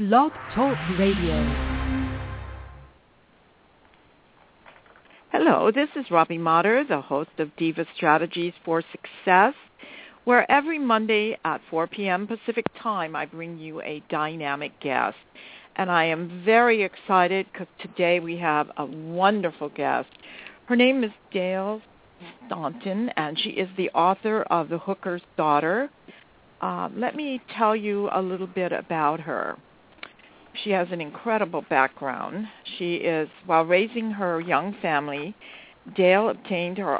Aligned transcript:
Blog 0.00 0.32
Talk 0.54 0.78
Radio. 0.98 1.44
Hello, 5.30 5.70
this 5.70 5.90
is 5.94 6.10
Robbie 6.10 6.38
Motter, 6.38 6.84
the 6.88 7.02
host 7.02 7.28
of 7.36 7.54
Diva 7.58 7.84
Strategies 7.96 8.54
for 8.64 8.82
Success, 8.92 9.52
where 10.24 10.50
every 10.50 10.78
Monday 10.78 11.36
at 11.44 11.60
4 11.68 11.86
p.m. 11.88 12.26
Pacific 12.26 12.64
Time 12.82 13.14
I 13.14 13.26
bring 13.26 13.58
you 13.58 13.82
a 13.82 14.02
dynamic 14.08 14.72
guest. 14.80 15.18
And 15.76 15.90
I 15.90 16.06
am 16.06 16.44
very 16.46 16.82
excited 16.82 17.44
because 17.52 17.68
today 17.78 18.20
we 18.20 18.38
have 18.38 18.70
a 18.78 18.86
wonderful 18.86 19.68
guest. 19.68 20.08
Her 20.64 20.76
name 20.76 21.04
is 21.04 21.10
Dale 21.30 21.82
Stanton, 22.46 23.10
and 23.18 23.38
she 23.38 23.50
is 23.50 23.68
the 23.76 23.90
author 23.90 24.44
of 24.44 24.70
The 24.70 24.78
Hooker's 24.78 25.20
Daughter. 25.36 25.90
Uh, 26.62 26.88
let 26.96 27.14
me 27.14 27.42
tell 27.58 27.76
you 27.76 28.08
a 28.14 28.22
little 28.22 28.46
bit 28.46 28.72
about 28.72 29.20
her. 29.20 29.58
She 30.54 30.70
has 30.70 30.88
an 30.90 31.00
incredible 31.00 31.62
background. 31.70 32.48
She 32.78 32.96
is, 32.96 33.28
while 33.46 33.64
raising 33.64 34.10
her 34.10 34.40
young 34.40 34.74
family, 34.82 35.34
Dale 35.94 36.28
obtained 36.28 36.78
her 36.78 36.98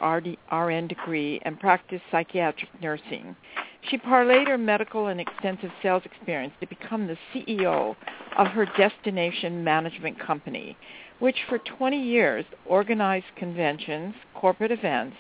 RN 0.51 0.87
degree 0.87 1.41
and 1.43 1.61
practiced 1.61 2.05
psychiatric 2.11 2.71
nursing. 2.81 3.37
She 3.83 3.99
parlayed 3.99 4.49
her 4.49 4.59
medical 4.59 5.09
and 5.09 5.21
extensive 5.21 5.71
sales 5.83 6.03
experience 6.05 6.55
to 6.61 6.67
become 6.67 7.07
the 7.07 7.19
CEO 7.33 7.97
of 8.37 8.47
her 8.49 8.67
destination 8.77 9.65
management 9.65 10.19
company, 10.19 10.77
which 11.19 11.45
for 11.49 11.59
20 11.59 12.01
years 12.01 12.45
organized 12.67 13.27
conventions, 13.37 14.15
corporate 14.35 14.73
events, 14.73 15.17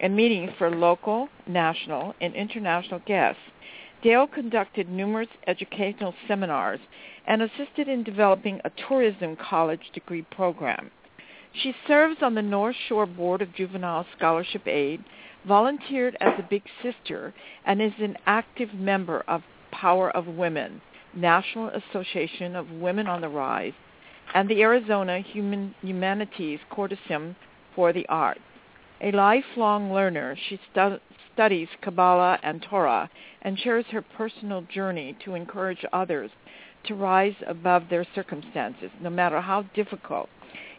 and 0.00 0.16
meetings 0.16 0.50
for 0.58 0.70
local, 0.70 1.28
national, 1.46 2.14
and 2.20 2.34
international 2.34 3.00
guests. 3.06 3.42
Dale 4.02 4.26
conducted 4.26 4.88
numerous 4.88 5.28
educational 5.46 6.14
seminars 6.26 6.80
and 7.26 7.42
assisted 7.42 7.88
in 7.88 8.02
developing 8.02 8.60
a 8.64 8.70
tourism 8.88 9.36
college 9.36 9.90
degree 9.92 10.22
program. 10.22 10.90
She 11.52 11.74
serves 11.86 12.22
on 12.22 12.34
the 12.34 12.42
North 12.42 12.76
Shore 12.88 13.06
Board 13.06 13.42
of 13.42 13.54
Juvenile 13.54 14.06
Scholarship 14.16 14.66
Aid, 14.66 15.04
volunteered 15.46 16.16
as 16.20 16.38
a 16.38 16.46
Big 16.48 16.62
Sister, 16.82 17.34
and 17.64 17.82
is 17.82 17.92
an 17.98 18.16
active 18.26 18.72
member 18.72 19.24
of 19.26 19.42
Power 19.70 20.10
of 20.10 20.26
Women, 20.26 20.80
National 21.14 21.68
Association 21.70 22.56
of 22.56 22.70
Women 22.70 23.06
on 23.06 23.20
the 23.20 23.28
Rise, 23.28 23.72
and 24.32 24.48
the 24.48 24.62
Arizona 24.62 25.18
Human 25.20 25.74
Humanities 25.82 26.60
Consortium 26.70 27.34
for 27.74 27.92
the 27.92 28.06
Arts. 28.08 28.40
A 29.02 29.10
lifelong 29.12 29.92
learner, 29.92 30.36
she 30.48 30.60
stu- 30.70 31.00
studies 31.34 31.68
Kabbalah 31.82 32.38
and 32.42 32.62
Torah 32.62 33.10
and 33.42 33.58
shares 33.58 33.84
her 33.90 34.02
personal 34.02 34.62
journey 34.62 35.16
to 35.24 35.34
encourage 35.34 35.84
others 35.92 36.30
to 36.86 36.94
rise 36.94 37.34
above 37.46 37.84
their 37.90 38.06
circumstances, 38.14 38.90
no 39.00 39.10
matter 39.10 39.40
how 39.40 39.62
difficult, 39.74 40.28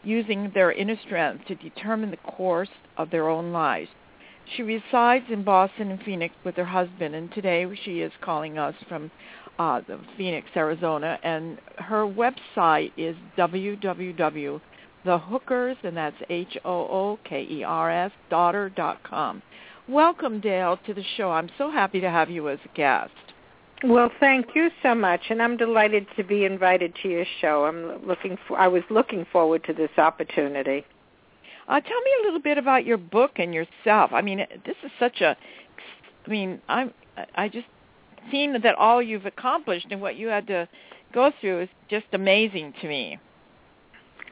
using 0.03 0.51
their 0.53 0.71
inner 0.71 0.97
strength 1.05 1.45
to 1.47 1.55
determine 1.55 2.11
the 2.11 2.17
course 2.17 2.69
of 2.97 3.11
their 3.11 3.29
own 3.29 3.51
lives. 3.51 3.89
She 4.55 4.63
resides 4.63 5.25
in 5.29 5.43
Boston 5.43 5.91
and 5.91 6.01
Phoenix 6.01 6.33
with 6.43 6.55
her 6.55 6.65
husband, 6.65 7.13
and 7.13 7.31
today 7.31 7.65
she 7.83 8.01
is 8.01 8.11
calling 8.21 8.57
us 8.57 8.75
from 8.89 9.11
uh, 9.59 9.81
Phoenix, 10.17 10.49
Arizona, 10.55 11.19
and 11.23 11.59
her 11.77 12.05
website 12.05 12.91
is 12.97 13.15
www 13.37 14.61
the 15.03 15.17
Hookers, 15.17 15.77
and 15.83 15.97
that's 15.97 16.15
H-O-O-K-E-R-S, 16.29 18.11
daughter 18.29 18.69
dot 18.69 19.01
com. 19.03 19.41
Welcome, 19.87 20.39
Dale, 20.39 20.77
to 20.85 20.93
the 20.93 21.03
show. 21.17 21.31
I'm 21.31 21.49
so 21.57 21.71
happy 21.71 21.99
to 22.01 22.09
have 22.09 22.29
you 22.29 22.49
as 22.49 22.59
a 22.65 22.77
guest. 22.77 23.11
Well, 23.83 24.11
thank 24.19 24.47
you 24.53 24.69
so 24.83 24.93
much, 24.93 25.21
and 25.29 25.41
I'm 25.41 25.57
delighted 25.57 26.05
to 26.15 26.23
be 26.23 26.45
invited 26.45 26.93
to 27.01 27.09
your 27.09 27.25
show. 27.41 27.65
I'm 27.65 28.05
looking 28.05 28.37
for. 28.47 28.59
I 28.59 28.67
was 28.67 28.83
looking 28.91 29.25
forward 29.31 29.63
to 29.63 29.73
this 29.73 29.89
opportunity. 29.97 30.85
Uh, 31.67 31.79
tell 31.79 32.01
me 32.01 32.11
a 32.21 32.25
little 32.25 32.39
bit 32.39 32.59
about 32.59 32.85
your 32.85 32.97
book 32.97 33.31
and 33.37 33.53
yourself. 33.53 34.11
I 34.13 34.21
mean, 34.21 34.45
this 34.65 34.75
is 34.83 34.91
such 34.99 35.21
a. 35.21 35.35
I 36.25 36.29
mean, 36.29 36.61
I'm. 36.69 36.93
I 37.33 37.49
just 37.49 37.65
seen 38.31 38.53
that 38.61 38.75
all 38.75 39.01
you've 39.01 39.25
accomplished 39.25 39.87
and 39.89 39.99
what 39.99 40.15
you 40.15 40.27
had 40.27 40.45
to 40.47 40.69
go 41.11 41.31
through 41.41 41.61
is 41.61 41.69
just 41.89 42.05
amazing 42.13 42.73
to 42.81 42.87
me. 42.87 43.17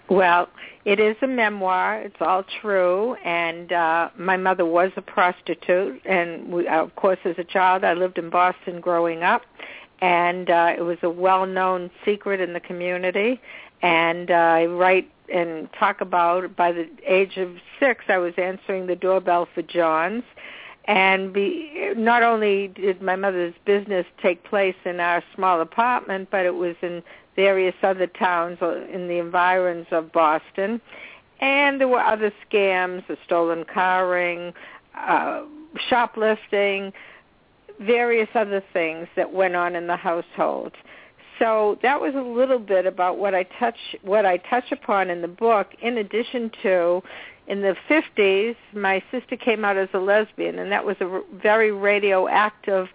Well, 0.10 0.50
it 0.86 1.00
is 1.00 1.16
a 1.22 1.28
memoir. 1.28 2.02
It's 2.02 2.16
all 2.20 2.44
true. 2.62 3.16
And 3.24 3.72
uh, 3.72 4.10
my 4.18 4.38
mother 4.38 4.66
was 4.66 4.92
a 4.96 5.02
prostitute, 5.02 6.02
and 6.06 6.52
we, 6.52 6.68
of 6.68 6.96
course, 6.96 7.20
as 7.26 7.36
a 7.38 7.44
child, 7.44 7.84
I 7.84 7.94
lived 7.94 8.18
in 8.18 8.30
Boston 8.30 8.82
growing 8.82 9.22
up, 9.22 9.44
and 10.02 10.50
uh, 10.50 10.74
it 10.78 10.82
was 10.82 10.98
a 11.04 11.10
well-known 11.10 11.92
secret 12.06 12.42
in 12.42 12.54
the 12.54 12.60
community. 12.60 13.40
And 13.82 14.32
uh, 14.32 14.34
I 14.34 14.66
write 14.66 15.12
and 15.34 15.70
talk 15.74 16.02
about 16.02 16.56
by 16.56 16.72
the 16.72 16.90
age 17.06 17.38
of 17.38 17.56
six, 17.80 18.06
I 18.08 18.18
was 18.18 18.34
answering 18.38 18.88
the 18.88 18.96
doorbell 18.96 19.48
for 19.54 19.62
John's. 19.62 20.24
And 20.90 21.32
be, 21.32 21.94
not 21.96 22.24
only 22.24 22.70
did 22.70 23.00
my 23.00 23.16
mother's 23.16 23.54
business 23.64 24.08
take 24.24 24.44
place 24.44 24.76
in 24.86 25.00
our 25.00 25.24
small 25.36 25.62
apartment, 25.62 26.30
but 26.32 26.48
it 26.48 26.56
was 26.56 26.76
in 26.82 27.04
various 27.36 27.76
other 27.84 28.08
towns 28.08 28.58
in 28.92 29.08
the 29.08 29.20
environs 29.20 29.86
of 29.92 30.12
Boston. 30.12 30.82
And 31.42 31.80
there 31.80 31.88
were 31.88 32.02
other 32.02 32.34
scams, 32.44 33.06
the 33.06 33.18
stolen 33.24 33.66
carring, 33.72 34.52
uh, 34.96 35.44
shoplifting, 35.90 36.92
various 37.80 38.30
other 38.34 38.64
things 38.74 39.08
that 39.16 39.32
went 39.32 39.56
on 39.56 39.76
in 39.76 39.86
the 39.86 39.96
household. 39.96 40.74
So 41.38 41.78
that 41.84 42.02
was 42.02 42.16
a 42.16 42.22
little 42.22 42.60
bit 42.60 42.88
about 42.88 43.20
what 43.20 43.36
I 43.36 43.44
touch 43.44 43.78
what 44.02 44.26
I 44.26 44.38
touch 44.38 44.72
upon 44.72 45.12
in 45.12 45.22
the 45.22 45.28
book. 45.28 45.68
In 45.84 46.00
addition 46.00 46.52
to, 46.64 47.04
in 47.50 47.62
the 47.62 47.76
50s, 47.90 48.56
my 48.74 49.04
sister 49.12 49.36
came 49.36 49.66
out 49.66 49.76
as 49.76 49.90
a 49.94 50.00
lesbian, 50.00 50.60
and 50.60 50.72
that 50.72 50.86
was 50.86 50.96
a 51.02 51.22
very 51.34 51.72
radioactive 51.72 52.88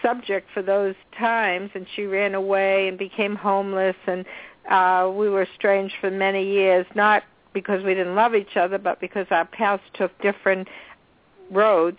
subject 0.00 0.48
for 0.52 0.62
those 0.62 0.94
times 1.18 1.70
and 1.74 1.86
she 1.96 2.04
ran 2.04 2.36
away 2.36 2.86
and 2.86 2.96
became 2.96 3.34
homeless 3.34 3.96
and 4.06 4.24
uh 4.70 5.10
we 5.12 5.28
were 5.28 5.42
estranged 5.42 5.94
for 6.00 6.08
many 6.08 6.48
years 6.48 6.86
not 6.94 7.24
because 7.52 7.82
we 7.82 7.92
didn't 7.92 8.14
love 8.14 8.32
each 8.32 8.56
other 8.56 8.78
but 8.78 9.00
because 9.00 9.26
our 9.32 9.44
paths 9.44 9.82
took 9.94 10.16
different 10.22 10.68
roads. 11.52 11.98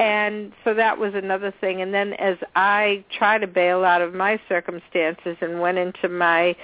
And 0.00 0.52
so 0.64 0.72
that 0.74 0.96
was 0.96 1.14
another 1.14 1.52
thing. 1.60 1.82
And 1.82 1.92
then 1.92 2.14
as 2.14 2.38
i 2.56 3.04
tried 3.16 3.40
to 3.40 3.46
bail 3.46 3.84
out 3.84 4.00
of 4.00 4.14
my 4.14 4.40
circumstances 4.48 5.36
and 5.40 5.60
went 5.60 5.78
into 5.78 6.08
my 6.08 6.56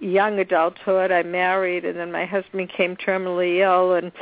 young 0.00 0.38
adulthood 0.38 1.10
i 1.10 1.22
married 1.22 1.84
and 1.84 1.98
then 1.98 2.12
my 2.12 2.24
husband 2.24 2.68
became 2.68 2.96
terminally 2.96 3.60
ill 3.60 3.94
and 3.94 4.12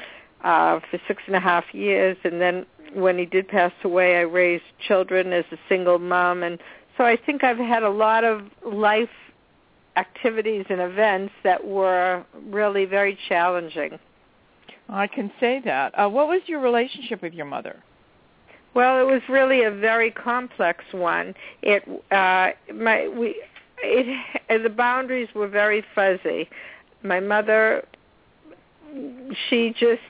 uh 0.43 0.79
for 0.91 1.01
six 1.09 1.23
and 1.27 1.37
a 1.37 1.41
half 1.41 1.65
years 1.73 2.17
and 2.25 2.41
then 2.41 2.65
when 2.95 3.19
he 3.19 3.27
did 3.27 3.49
pass 3.49 3.73
away, 3.83 4.17
I 4.17 4.21
raised 4.21 4.65
children 4.87 5.33
as 5.33 5.45
a 5.53 5.59
single 5.69 5.99
mom, 5.99 6.43
and 6.43 6.59
so 6.97 7.05
I 7.05 7.17
think 7.17 7.45
I've 7.45 7.59
had 7.59 7.83
a 7.83 7.91
lot 7.91 8.25
of 8.25 8.43
life 8.65 9.11
activities 9.97 10.65
and 10.71 10.81
events 10.81 11.33
that 11.45 11.65
were 11.65 12.25
really 12.47 12.85
very 12.85 13.19
challenging. 13.29 13.99
I 14.89 15.07
can 15.07 15.31
say 15.41 15.61
that. 15.65 15.99
Uh, 15.99 16.09
what 16.09 16.29
was 16.29 16.43
your 16.47 16.61
relationship 16.61 17.23
with 17.23 17.33
your 17.33 17.47
mother? 17.47 17.83
Well, 18.75 19.01
it 19.01 19.11
was 19.11 19.23
really 19.29 19.63
a 19.63 19.71
very 19.71 20.11
complex 20.11 20.85
one. 20.91 21.35
It 21.63 21.85
uh 22.11 22.51
my 22.75 23.09
we 23.09 23.41
it 23.83 24.63
the 24.63 24.71
boundaries 24.71 25.29
were 25.35 25.49
very 25.49 25.85
fuzzy. 25.95 26.49
My 27.03 27.21
mother 27.21 27.85
she 29.49 29.75
just 29.79 30.03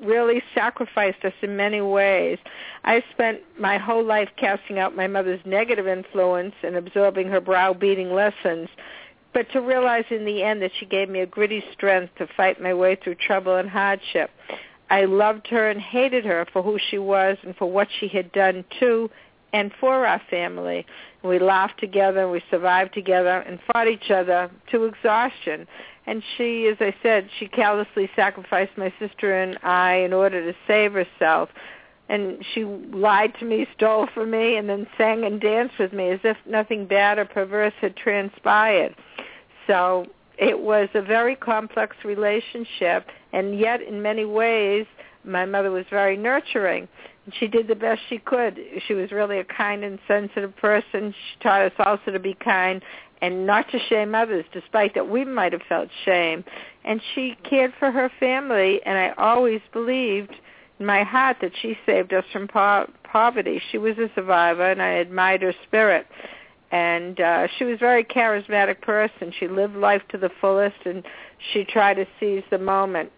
really 0.00 0.42
sacrificed 0.54 1.24
us 1.24 1.32
in 1.42 1.56
many 1.56 1.80
ways. 1.80 2.38
I 2.84 3.02
spent 3.12 3.40
my 3.58 3.78
whole 3.78 4.04
life 4.04 4.28
casting 4.36 4.78
out 4.78 4.96
my 4.96 5.06
mother's 5.06 5.40
negative 5.44 5.86
influence 5.86 6.54
and 6.62 6.76
absorbing 6.76 7.28
her 7.28 7.40
browbeating 7.40 8.12
lessons, 8.12 8.68
but 9.32 9.50
to 9.52 9.60
realize 9.60 10.04
in 10.10 10.24
the 10.24 10.42
end 10.42 10.62
that 10.62 10.72
she 10.78 10.86
gave 10.86 11.08
me 11.08 11.20
a 11.20 11.26
gritty 11.26 11.62
strength 11.72 12.14
to 12.16 12.26
fight 12.36 12.60
my 12.60 12.74
way 12.74 12.96
through 12.96 13.16
trouble 13.16 13.56
and 13.56 13.68
hardship. 13.68 14.30
I 14.90 15.04
loved 15.04 15.46
her 15.48 15.70
and 15.70 15.80
hated 15.80 16.24
her 16.24 16.46
for 16.52 16.62
who 16.62 16.78
she 16.90 16.98
was 16.98 17.36
and 17.42 17.56
for 17.56 17.70
what 17.70 17.88
she 18.00 18.08
had 18.08 18.32
done 18.32 18.64
to 18.80 19.10
and 19.52 19.72
for 19.80 20.06
our 20.06 20.20
family. 20.30 20.84
We 21.24 21.38
laughed 21.38 21.80
together 21.80 22.28
we 22.28 22.42
survived 22.50 22.94
together 22.94 23.38
and 23.40 23.58
fought 23.72 23.88
each 23.88 24.10
other 24.10 24.50
to 24.70 24.84
exhaustion 24.84 25.66
and 26.06 26.22
she, 26.36 26.66
as 26.66 26.76
I 26.80 26.94
said, 27.02 27.28
she 27.38 27.48
callously 27.48 28.10
sacrificed 28.14 28.76
my 28.76 28.92
sister 28.98 29.40
and 29.40 29.58
I 29.62 29.96
in 29.96 30.12
order 30.12 30.44
to 30.44 30.56
save 30.66 30.92
herself. 30.92 31.48
And 32.10 32.44
she 32.52 32.64
lied 32.64 33.34
to 33.40 33.46
me, 33.46 33.66
stole 33.74 34.06
from 34.12 34.30
me, 34.30 34.56
and 34.56 34.68
then 34.68 34.86
sang 34.98 35.24
and 35.24 35.40
danced 35.40 35.78
with 35.78 35.94
me 35.94 36.10
as 36.10 36.20
if 36.22 36.36
nothing 36.46 36.86
bad 36.86 37.18
or 37.18 37.24
perverse 37.24 37.72
had 37.80 37.96
transpired. 37.96 38.94
So 39.66 40.06
it 40.38 40.58
was 40.58 40.90
a 40.92 41.00
very 41.00 41.34
complex 41.34 41.96
relationship, 42.04 43.06
and 43.32 43.58
yet 43.58 43.80
in 43.80 44.02
many 44.02 44.26
ways, 44.26 44.84
my 45.24 45.44
mother 45.44 45.70
was 45.70 45.84
very 45.90 46.16
nurturing. 46.16 46.88
And 47.24 47.34
She 47.38 47.46
did 47.46 47.68
the 47.68 47.74
best 47.74 48.00
she 48.08 48.18
could. 48.18 48.58
She 48.86 48.94
was 48.94 49.10
really 49.10 49.38
a 49.38 49.44
kind 49.44 49.84
and 49.84 49.98
sensitive 50.06 50.54
person. 50.56 51.12
She 51.12 51.42
taught 51.42 51.62
us 51.62 51.72
also 51.78 52.10
to 52.10 52.18
be 52.18 52.34
kind 52.34 52.82
and 53.22 53.46
not 53.46 53.70
to 53.70 53.78
shame 53.88 54.14
others, 54.14 54.44
despite 54.52 54.94
that 54.94 55.08
we 55.08 55.24
might 55.24 55.52
have 55.52 55.62
felt 55.68 55.88
shame. 56.04 56.44
And 56.84 57.00
she 57.14 57.36
cared 57.48 57.72
for 57.78 57.90
her 57.90 58.10
family, 58.20 58.80
and 58.84 58.98
I 58.98 59.14
always 59.16 59.62
believed 59.72 60.34
in 60.78 60.84
my 60.84 61.04
heart 61.04 61.38
that 61.40 61.52
she 61.62 61.78
saved 61.86 62.12
us 62.12 62.24
from 62.32 62.48
po- 62.48 62.90
poverty. 63.04 63.62
She 63.70 63.78
was 63.78 63.96
a 63.96 64.10
survivor, 64.14 64.70
and 64.70 64.82
I 64.82 64.90
admired 64.94 65.40
her 65.42 65.54
spirit. 65.66 66.06
And 66.70 67.20
uh, 67.20 67.46
she 67.56 67.64
was 67.64 67.76
a 67.76 67.78
very 67.78 68.04
charismatic 68.04 68.82
person. 68.82 69.32
She 69.38 69.48
lived 69.48 69.76
life 69.76 70.02
to 70.10 70.18
the 70.18 70.30
fullest, 70.40 70.84
and 70.84 71.02
she 71.52 71.64
tried 71.64 71.94
to 71.94 72.06
seize 72.18 72.42
the 72.50 72.58
moment. 72.58 73.10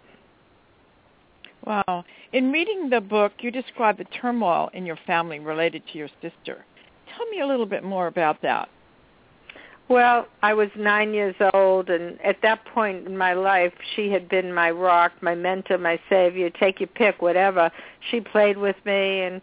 Wow. 1.67 2.05
In 2.33 2.53
reading 2.53 2.91
the 2.91 3.01
book, 3.01 3.33
you 3.41 3.51
describe 3.51 3.99
the 3.99 4.05
turmoil 4.05 4.71
in 4.73 4.87
your 4.87 4.99
family 5.07 5.41
related 5.41 5.83
to 5.93 5.99
your 5.99 6.09
sister. 6.23 6.65
Tell 7.17 7.27
me 7.27 7.41
a 7.41 7.47
little 7.47 7.67
bit 7.67 7.83
more 7.83 8.07
about 8.07 8.41
that. 8.43 8.69
Well, 9.89 10.27
I 10.43 10.55
was 10.55 10.69
nine 10.77 11.15
years 11.15 11.35
old, 11.55 11.91
and 11.91 12.21
at 12.21 12.43
that 12.43 12.65
point 12.67 13.07
in 13.07 13.17
my 13.17 13.35
life, 13.35 13.73
she 13.95 14.11
had 14.11 14.29
been 14.29 14.53
my 14.53 14.71
rock, 14.71 15.13
my 15.21 15.35
mentor, 15.35 15.79
my 15.79 16.01
savior. 16.09 16.51
Take 16.51 16.81
your 16.81 16.89
pick, 16.89 17.23
whatever. 17.23 17.71
She 18.11 18.21
played 18.21 18.57
with 18.57 18.77
me 18.85 19.23
and 19.23 19.41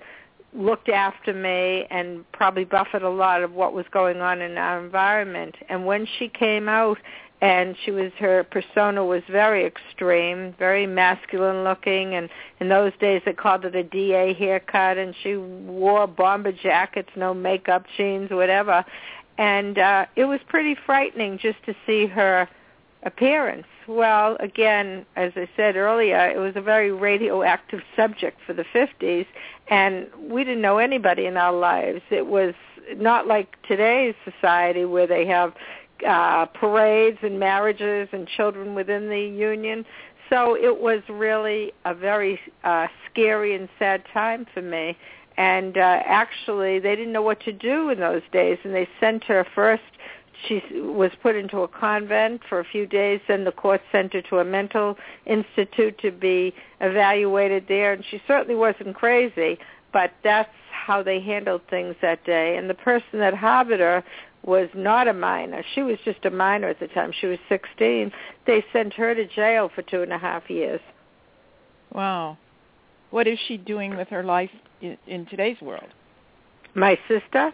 looked 0.54 0.90
after 0.90 1.34
me, 1.34 1.88
and 1.90 2.30
probably 2.32 2.66
buffered 2.66 3.04
a 3.04 3.10
lot 3.10 3.42
of 3.42 3.54
what 3.54 3.74
was 3.74 3.86
going 3.92 4.18
on 4.18 4.42
in 4.42 4.58
our 4.58 4.84
environment. 4.84 5.56
And 5.70 5.86
when 5.86 6.06
she 6.20 6.28
came 6.28 6.70
out, 6.70 6.98
and 7.44 7.76
she 7.84 7.92
was 7.92 8.12
her 8.20 8.44
persona 8.46 9.04
was 9.04 9.22
very 9.30 9.66
extreme, 9.66 10.56
very 10.58 10.88
masculine 10.88 11.64
looking, 11.64 12.16
and 12.16 12.30
in 12.60 12.70
those 12.70 12.94
days 13.00 13.22
they 13.26 13.34
called 13.34 13.66
it 13.66 13.76
a 13.76 13.84
DA 13.84 14.34
haircut, 14.34 14.98
and 14.98 15.14
she 15.22 15.36
wore 15.36 16.08
bomber 16.08 16.52
jackets, 16.52 17.10
no 17.16 17.34
makeup, 17.34 17.86
jeans, 17.98 18.32
whatever 18.32 18.86
and 19.38 19.78
uh, 19.78 20.06
it 20.16 20.26
was 20.26 20.40
pretty 20.48 20.76
frightening 20.86 21.38
just 21.38 21.64
to 21.66 21.76
see 21.86 22.06
her 22.06 22.48
appearance. 23.04 23.66
Well, 23.88 24.38
again, 24.40 25.06
as 25.16 25.34
I 25.36 25.50
said 25.58 25.76
earlier, 25.76 26.30
it 26.30 26.38
was 26.38 26.54
a 26.56 26.62
very 26.62 26.92
radioactive 26.92 27.82
subject 27.96 28.40
for 28.46 28.54
the 28.54 28.64
50s, 28.74 29.26
and 29.68 30.08
we 30.20 30.44
didn't 30.44 30.62
know 30.62 30.78
anybody 30.78 31.26
in 31.26 31.36
our 31.36 31.52
lives. 31.52 32.02
It 32.10 32.28
was 32.28 32.54
not 32.96 33.28
like 33.28 33.62
today's 33.64 34.16
society 34.24 34.86
where 34.86 35.08
they 35.08 35.26
have 35.26 35.54
uh, 36.08 36.46
parades 36.48 37.20
and 37.22 37.40
marriages 37.40 38.10
and 38.12 38.28
children 38.28 38.76
within 38.76 39.10
the 39.10 39.20
union. 39.20 39.86
So 40.30 40.56
it 40.56 40.82
was 40.82 41.02
really 41.10 41.74
a 41.86 41.94
very 41.94 42.40
uh, 42.64 42.88
scary 43.10 43.56
and 43.56 43.70
sad 43.80 44.04
time 44.14 44.46
for 44.54 44.62
me. 44.62 44.98
And 45.38 45.78
uh, 45.78 46.02
actually 46.06 46.80
they 46.80 46.96
didn't 46.96 47.14
know 47.14 47.22
what 47.22 47.40
to 47.42 47.54
do 47.54 47.90
in 47.90 48.00
those 48.00 48.22
days. 48.32 48.58
And 48.64 48.74
they 48.74 48.88
sent 49.00 49.24
her 49.26 49.46
first 49.56 49.84
she 50.48 50.62
was 50.74 51.12
put 51.22 51.38
into 51.38 51.60
a 51.60 51.68
convent 51.70 52.42
for 52.50 52.60
a 52.60 52.66
few 52.66 52.86
days. 52.86 53.22
Then 53.28 53.46
the 53.46 53.52
court 53.52 53.82
sent 53.94 54.14
her 54.14 54.22
to 54.24 54.40
a 54.40 54.44
mental 54.44 54.98
institute 55.26 55.98
to 56.00 56.12
be 56.12 56.54
evaluated 56.82 57.66
there. 57.70 57.94
And 57.94 58.04
she 58.10 58.22
certainly 58.28 58.56
wasn't 58.56 58.96
crazy 58.96 59.58
but 59.94 60.12
that's 60.24 60.50
how 60.72 61.02
they 61.02 61.22
handled 61.22 61.62
things 61.70 61.96
that 62.02 62.26
day. 62.26 62.58
And 62.58 62.70
the 62.70 62.74
person 62.74 63.20
that 63.20 63.34
harbored 63.34 63.80
her 63.80 64.04
was 64.44 64.70
not 64.76 65.08
a 65.08 65.14
minor 65.14 65.64
she 65.74 65.82
was 65.82 65.98
just 66.04 66.24
a 66.26 66.30
minor 66.30 66.68
at 66.68 66.80
the 66.80 66.88
time 66.88 67.12
she 67.20 67.28
was 67.28 67.40
sixteen 67.50 68.12
they 68.46 68.64
sent 68.74 68.94
her 68.94 69.16
to 69.16 69.26
jail 69.28 69.70
for 69.74 69.82
two 69.84 70.02
and 70.02 70.12
a 70.12 70.18
half 70.18 70.50
years 70.50 70.82
wow 71.94 72.38
what 73.14 73.28
is 73.28 73.38
she 73.48 73.58
doing 73.58 73.96
with 73.96 74.08
her 74.08 74.24
life 74.24 74.50
in, 74.82 74.98
in 75.06 75.28
today's 75.28 75.62
world? 75.62 75.88
My 76.74 76.98
sister? 77.08 77.54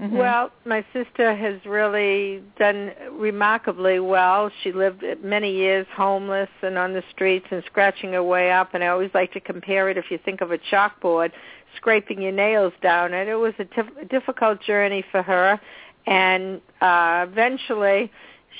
Mm-hmm. 0.00 0.16
Well, 0.16 0.52
my 0.64 0.84
sister 0.92 1.34
has 1.34 1.58
really 1.66 2.40
done 2.56 2.92
remarkably 3.10 3.98
well. 3.98 4.48
She 4.62 4.70
lived 4.70 5.02
many 5.24 5.56
years 5.56 5.88
homeless 5.92 6.48
and 6.62 6.78
on 6.78 6.92
the 6.92 7.02
streets 7.10 7.46
and 7.50 7.64
scratching 7.66 8.12
her 8.12 8.22
way 8.22 8.52
up. 8.52 8.74
And 8.74 8.84
I 8.84 8.88
always 8.88 9.10
like 9.12 9.32
to 9.32 9.40
compare 9.40 9.90
it 9.90 9.98
if 9.98 10.04
you 10.08 10.18
think 10.24 10.40
of 10.40 10.52
a 10.52 10.58
chalkboard, 10.58 11.32
scraping 11.76 12.22
your 12.22 12.30
nails 12.30 12.72
down 12.80 13.12
it. 13.12 13.26
It 13.26 13.34
was 13.34 13.54
a 13.58 13.64
tif- 13.64 14.08
difficult 14.08 14.62
journey 14.62 15.04
for 15.10 15.22
her. 15.22 15.60
And 16.06 16.60
uh, 16.80 17.26
eventually 17.28 18.10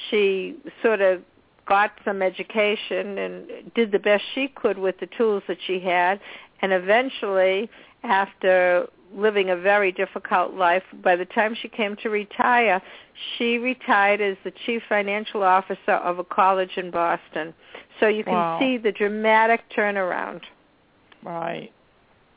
she 0.08 0.56
sort 0.82 1.00
of 1.00 1.22
got 1.66 1.92
some 2.04 2.22
education 2.22 3.18
and 3.18 3.72
did 3.74 3.92
the 3.92 3.98
best 3.98 4.24
she 4.34 4.48
could 4.48 4.78
with 4.78 4.98
the 5.00 5.08
tools 5.18 5.42
that 5.48 5.58
she 5.66 5.80
had. 5.80 6.20
And 6.60 6.72
eventually 6.72 7.68
after 8.04 8.88
living 9.14 9.50
a 9.50 9.56
very 9.56 9.92
difficult 9.92 10.54
life. 10.54 10.82
By 11.02 11.16
the 11.16 11.24
time 11.24 11.54
she 11.60 11.68
came 11.68 11.96
to 11.96 12.10
retire, 12.10 12.80
she 13.36 13.58
retired 13.58 14.20
as 14.20 14.36
the 14.44 14.52
chief 14.64 14.82
financial 14.88 15.42
officer 15.42 15.92
of 15.92 16.18
a 16.18 16.24
college 16.24 16.76
in 16.76 16.90
Boston. 16.90 17.54
So 18.00 18.08
you 18.08 18.24
can 18.24 18.34
wow. 18.34 18.58
see 18.58 18.78
the 18.78 18.92
dramatic 18.92 19.60
turnaround. 19.76 20.40
Right. 21.22 21.70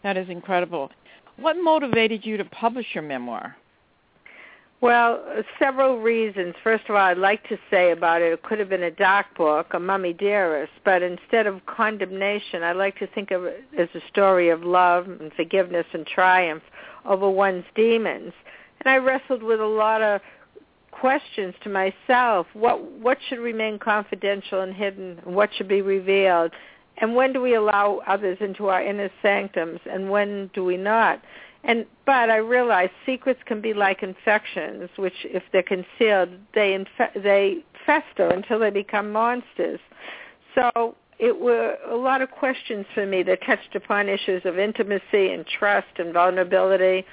That 0.04 0.18
is 0.18 0.30
incredible. 0.30 0.92
What 1.38 1.56
motivated 1.56 2.26
you 2.26 2.38
to 2.38 2.46
publish 2.46 2.88
your 2.94 3.04
memoir? 3.04 3.56
Well, 4.82 5.24
several 5.58 6.00
reasons. 6.00 6.54
First 6.64 6.84
of 6.90 6.96
all, 6.96 7.02
I'd 7.02 7.18
like 7.18 7.48
to 7.50 7.58
say 7.72 7.92
about 7.92 8.22
it, 8.22 8.34
it 8.34 8.44
could 8.44 8.60
have 8.60 8.70
been 8.70 8.84
a 8.84 8.92
dark 8.92 9.26
book, 9.36 9.68
a 9.74 9.80
mummy 9.80 10.14
dearest, 10.14 10.74
but 10.84 11.02
instead 11.02 11.48
of 11.48 11.66
condemnation, 11.66 12.62
I 12.62 12.74
like 12.74 12.98
to 13.00 13.08
think 13.08 13.32
of 13.32 13.46
it 13.46 13.64
as 13.78 13.88
a 13.96 14.02
story 14.10 14.50
of 14.50 14.64
love 14.64 15.08
and 15.08 15.32
forgiveness 15.34 15.86
and 15.94 16.06
triumph 16.06 16.64
over 17.06 17.30
one's 17.30 17.64
demons. 17.76 18.34
And 18.82 18.94
I 18.94 18.98
wrestled 18.98 19.42
with 19.42 19.62
a 19.62 19.66
lot 19.66 20.02
of 20.02 20.22
questions 20.92 21.56
to 21.64 21.70
myself. 21.70 22.48
What 22.54 22.84
what 23.00 23.18
should 23.28 23.40
remain 23.40 23.80
confidential 23.80 24.62
and 24.62 24.74
hidden? 24.74 25.20
What 25.24 25.50
should 25.56 25.68
be 25.68 25.82
revealed? 25.82 26.52
And 26.98 27.16
when 27.16 27.34
do 27.34 27.42
we 27.42 27.56
allow 27.56 28.02
others 28.08 28.38
into 28.40 28.68
our 28.68 28.82
inner 28.82 29.10
sanctums 29.22 29.80
and 29.90 30.10
when 30.10 30.50
do 30.54 30.64
we 30.64 30.78
not? 30.78 31.22
And 31.66 31.86
but 32.06 32.30
I 32.30 32.38
realize 32.38 32.90
secrets 33.06 33.40
can 33.46 33.60
be 33.60 33.74
like 33.74 34.04
infections, 34.04 34.90
which 34.98 35.26
if 35.26 35.44
they're 35.52 35.64
concealed, 35.64 36.30
they 36.54 36.78
infe- 36.78 37.24
they 37.24 37.64
fester 37.86 38.28
until 38.28 38.60
they 38.60 38.70
become 38.70 39.12
monsters. 39.12 39.80
So 40.54 40.96
it 41.18 41.40
were 41.40 41.78
a 41.90 41.96
lot 41.96 42.22
of 42.22 42.30
questions 42.30 42.86
for 42.94 43.06
me 43.06 43.24
that 43.24 43.44
touched 43.46 43.76
upon 43.76 44.10
issues 44.10 44.44
of 44.46 44.60
intimacy 44.60 45.32
and 45.32 45.46
trust 45.46 45.88
and 45.98 46.14
vulnerability 46.14 47.06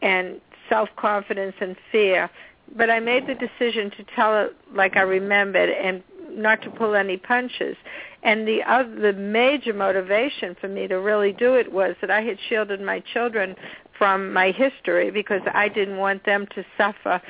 and 0.00 0.40
self-confidence 0.68 1.56
and 1.60 1.76
fear. 1.92 2.30
But 2.76 2.90
I 2.90 3.00
made 3.00 3.26
the 3.26 3.34
decision 3.34 3.90
to 3.92 4.04
tell 4.14 4.38
it 4.44 4.56
like 4.72 4.96
I 4.96 5.02
remembered 5.02 5.70
and 5.70 6.02
not 6.30 6.62
to 6.62 6.70
pull 6.70 6.94
any 6.94 7.16
punches. 7.16 7.76
And 8.22 8.46
the 8.46 8.62
other, 8.62 9.12
the 9.12 9.12
major 9.12 9.72
motivation 9.72 10.56
for 10.60 10.68
me 10.68 10.86
to 10.88 10.96
really 10.96 11.32
do 11.32 11.54
it 11.54 11.72
was 11.72 11.94
that 12.00 12.10
I 12.10 12.20
had 12.20 12.36
shielded 12.48 12.80
my 12.80 13.00
children 13.12 13.54
from 13.98 14.32
my 14.32 14.52
history 14.52 15.10
because 15.10 15.42
I 15.52 15.68
didn't 15.68 15.98
want 15.98 16.24
them 16.24 16.46
to 16.54 16.64
suffer. 16.78 17.20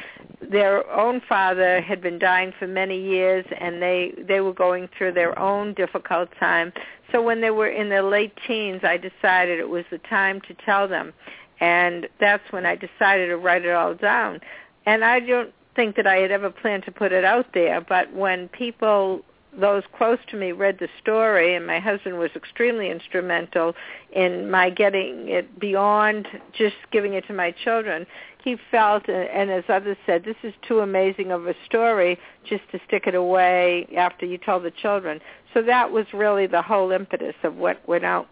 Their 0.40 0.88
own 0.90 1.20
father 1.26 1.80
had 1.80 2.00
been 2.00 2.18
dying 2.18 2.52
for 2.58 2.66
many 2.66 3.00
years 3.00 3.44
and 3.58 3.82
they 3.82 4.14
they 4.16 4.40
were 4.40 4.52
going 4.52 4.88
through 4.96 5.12
their 5.12 5.36
own 5.38 5.74
difficult 5.74 6.28
time. 6.38 6.72
So 7.10 7.22
when 7.22 7.40
they 7.40 7.50
were 7.50 7.68
in 7.68 7.88
their 7.88 8.02
late 8.02 8.38
teens, 8.46 8.82
I 8.84 8.98
decided 8.98 9.58
it 9.58 9.70
was 9.70 9.86
the 9.90 9.98
time 9.98 10.42
to 10.42 10.54
tell 10.54 10.86
them. 10.86 11.14
And 11.60 12.08
that's 12.20 12.52
when 12.52 12.66
I 12.66 12.76
decided 12.76 13.28
to 13.28 13.36
write 13.36 13.64
it 13.64 13.72
all 13.72 13.94
down. 13.94 14.40
And 14.86 15.02
I 15.04 15.20
don't 15.20 15.52
think 15.74 15.96
that 15.96 16.06
I 16.06 16.16
had 16.16 16.30
ever 16.30 16.50
planned 16.50 16.84
to 16.84 16.92
put 16.92 17.12
it 17.12 17.24
out 17.24 17.46
there, 17.54 17.80
but 17.80 18.12
when 18.12 18.48
people 18.48 19.24
those 19.60 19.82
close 19.96 20.18
to 20.30 20.36
me 20.36 20.52
read 20.52 20.78
the 20.78 20.88
story, 21.00 21.54
and 21.54 21.66
my 21.66 21.78
husband 21.80 22.18
was 22.18 22.30
extremely 22.36 22.90
instrumental 22.90 23.74
in 24.12 24.50
my 24.50 24.70
getting 24.70 25.28
it 25.28 25.58
beyond 25.58 26.28
just 26.56 26.76
giving 26.92 27.14
it 27.14 27.26
to 27.26 27.32
my 27.32 27.50
children. 27.64 28.06
He 28.44 28.56
felt, 28.70 29.08
and 29.08 29.50
as 29.50 29.64
others 29.68 29.96
said, 30.06 30.24
this 30.24 30.36
is 30.42 30.54
too 30.66 30.80
amazing 30.80 31.32
of 31.32 31.46
a 31.46 31.54
story 31.66 32.18
just 32.48 32.62
to 32.72 32.80
stick 32.86 33.06
it 33.06 33.14
away 33.14 33.88
after 33.96 34.24
you 34.24 34.38
tell 34.38 34.60
the 34.60 34.70
children. 34.70 35.20
So 35.54 35.62
that 35.62 35.90
was 35.90 36.06
really 36.12 36.46
the 36.46 36.62
whole 36.62 36.90
impetus 36.92 37.34
of 37.42 37.56
what 37.56 37.86
went 37.88 38.04
out. 38.04 38.28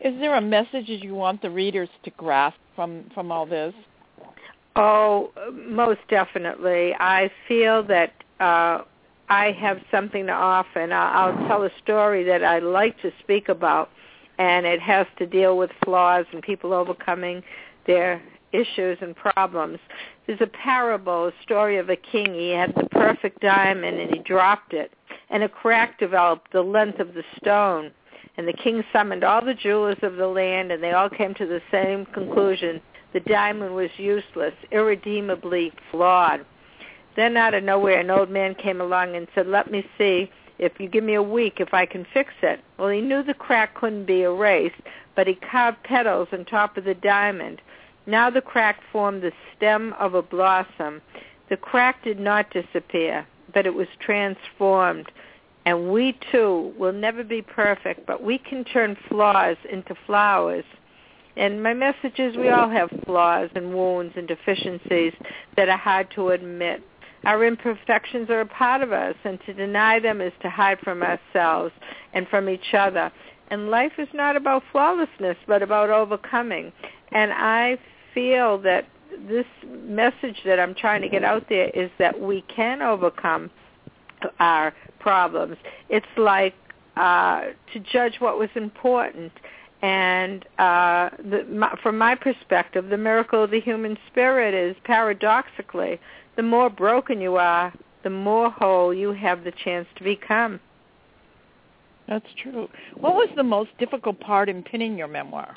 Is 0.00 0.14
there 0.20 0.36
a 0.36 0.42
message 0.42 0.88
that 0.88 1.02
you 1.02 1.14
want 1.14 1.40
the 1.40 1.50
readers 1.50 1.88
to 2.04 2.10
grasp 2.10 2.58
from 2.74 3.10
from 3.14 3.32
all 3.32 3.46
this? 3.46 3.74
Oh, 4.76 5.32
most 5.52 6.00
definitely. 6.10 6.94
I 7.00 7.30
feel 7.48 7.82
that 7.84 8.12
uh, 8.40 8.82
I 9.28 9.52
have 9.52 9.80
something 9.90 10.26
to 10.26 10.32
offer, 10.32 10.80
and 10.80 10.94
I'll 10.94 11.48
tell 11.48 11.64
a 11.64 11.70
story 11.82 12.22
that 12.24 12.44
I 12.44 12.60
like 12.60 13.00
to 13.02 13.10
speak 13.20 13.48
about, 13.48 13.90
and 14.38 14.64
it 14.66 14.80
has 14.80 15.06
to 15.18 15.26
deal 15.26 15.56
with 15.56 15.70
flaws 15.84 16.26
and 16.32 16.42
people 16.42 16.72
overcoming 16.72 17.42
their 17.86 18.22
issues 18.52 18.98
and 19.00 19.16
problems. 19.16 19.78
There's 20.26 20.40
a 20.40 20.46
parable, 20.46 21.26
a 21.26 21.32
story 21.42 21.78
of 21.78 21.90
a 21.90 21.96
king. 21.96 22.34
He 22.34 22.50
had 22.50 22.74
the 22.76 22.88
perfect 22.90 23.40
diamond, 23.40 23.98
and 23.98 24.14
he 24.14 24.20
dropped 24.20 24.72
it, 24.72 24.92
and 25.30 25.42
a 25.42 25.48
crack 25.48 25.98
developed 25.98 26.52
the 26.52 26.62
length 26.62 27.00
of 27.00 27.14
the 27.14 27.24
stone. 27.40 27.90
And 28.36 28.46
the 28.46 28.52
king 28.52 28.84
summoned 28.92 29.24
all 29.24 29.44
the 29.44 29.54
jewelers 29.54 29.98
of 30.02 30.16
the 30.16 30.26
land, 30.28 30.70
and 30.70 30.82
they 30.82 30.92
all 30.92 31.08
came 31.08 31.34
to 31.34 31.46
the 31.46 31.62
same 31.72 32.06
conclusion. 32.06 32.80
The 33.12 33.20
diamond 33.20 33.74
was 33.74 33.90
useless, 33.96 34.54
irredeemably 34.70 35.72
flawed 35.90 36.44
Then 37.16 37.36
out 37.36 37.54
of 37.54 37.64
nowhere, 37.64 37.98
an 37.98 38.10
old 38.10 38.30
man 38.30 38.54
came 38.54 38.80
along 38.80 39.16
and 39.16 39.26
said, 39.34 39.46
let 39.46 39.70
me 39.70 39.84
see 39.96 40.30
if 40.58 40.78
you 40.78 40.88
give 40.88 41.04
me 41.04 41.14
a 41.14 41.22
week 41.22 41.60
if 41.60 41.72
I 41.74 41.86
can 41.86 42.06
fix 42.12 42.32
it. 42.42 42.60
Well, 42.78 42.90
he 42.90 43.00
knew 43.00 43.22
the 43.22 43.34
crack 43.34 43.74
couldn't 43.74 44.04
be 44.04 44.22
erased, 44.22 44.80
but 45.14 45.26
he 45.26 45.34
carved 45.34 45.82
petals 45.82 46.28
on 46.32 46.44
top 46.44 46.76
of 46.76 46.84
the 46.84 46.94
diamond. 46.94 47.60
Now 48.06 48.30
the 48.30 48.40
crack 48.40 48.80
formed 48.92 49.22
the 49.22 49.32
stem 49.56 49.94
of 49.98 50.14
a 50.14 50.22
blossom. 50.22 51.00
The 51.48 51.56
crack 51.56 52.04
did 52.04 52.20
not 52.20 52.50
disappear, 52.50 53.26
but 53.52 53.66
it 53.66 53.74
was 53.74 53.88
transformed. 53.98 55.10
And 55.64 55.90
we 55.90 56.16
too 56.30 56.72
will 56.78 56.92
never 56.92 57.24
be 57.24 57.42
perfect, 57.42 58.06
but 58.06 58.22
we 58.22 58.38
can 58.38 58.62
turn 58.64 58.96
flaws 59.08 59.56
into 59.70 59.94
flowers. 60.06 60.64
And 61.36 61.62
my 61.62 61.74
message 61.74 62.18
is 62.18 62.36
we 62.36 62.48
all 62.48 62.70
have 62.70 62.88
flaws 63.04 63.50
and 63.54 63.74
wounds 63.74 64.14
and 64.16 64.28
deficiencies 64.28 65.12
that 65.56 65.68
are 65.68 65.76
hard 65.76 66.10
to 66.12 66.30
admit. 66.30 66.82
Our 67.26 67.44
imperfections 67.44 68.30
are 68.30 68.42
a 68.42 68.46
part 68.46 68.82
of 68.82 68.92
us, 68.92 69.16
and 69.24 69.40
to 69.46 69.52
deny 69.52 69.98
them 69.98 70.20
is 70.20 70.32
to 70.42 70.48
hide 70.48 70.78
from 70.78 71.02
ourselves 71.02 71.72
and 72.12 72.28
from 72.28 72.48
each 72.48 72.72
other. 72.72 73.10
And 73.48 73.68
life 73.68 73.94
is 73.98 74.06
not 74.14 74.36
about 74.36 74.62
flawlessness, 74.70 75.36
but 75.48 75.60
about 75.60 75.90
overcoming. 75.90 76.72
And 77.10 77.32
I 77.32 77.78
feel 78.14 78.58
that 78.58 78.86
this 79.28 79.44
message 79.66 80.36
that 80.44 80.60
I'm 80.60 80.72
trying 80.72 81.02
to 81.02 81.08
get 81.08 81.24
out 81.24 81.46
there 81.48 81.68
is 81.70 81.90
that 81.98 82.20
we 82.20 82.42
can 82.42 82.80
overcome 82.80 83.50
our 84.38 84.72
problems. 85.00 85.56
It's 85.88 86.06
like 86.16 86.54
uh, 86.96 87.46
to 87.72 87.80
judge 87.80 88.20
what 88.20 88.38
was 88.38 88.50
important. 88.54 89.32
And 89.82 90.44
uh, 90.58 91.10
the, 91.18 91.44
my, 91.50 91.76
from 91.82 91.98
my 91.98 92.14
perspective, 92.14 92.88
the 92.88 92.96
miracle 92.96 93.42
of 93.42 93.50
the 93.50 93.60
human 93.60 93.98
spirit 94.06 94.54
is 94.54 94.76
paradoxically, 94.84 96.00
the 96.36 96.42
more 96.42 96.70
broken 96.70 97.20
you 97.20 97.36
are, 97.36 97.72
the 98.02 98.10
more 98.10 98.50
whole 98.50 98.94
you 98.94 99.12
have 99.12 99.44
the 99.44 99.52
chance 99.52 99.86
to 99.96 100.04
become. 100.04 100.60
That's 102.08 102.26
true. 102.40 102.68
What 102.94 103.14
was 103.14 103.28
the 103.34 103.42
most 103.42 103.70
difficult 103.78 104.20
part 104.20 104.48
in 104.48 104.62
pinning 104.62 104.96
your 104.96 105.08
memoir? 105.08 105.56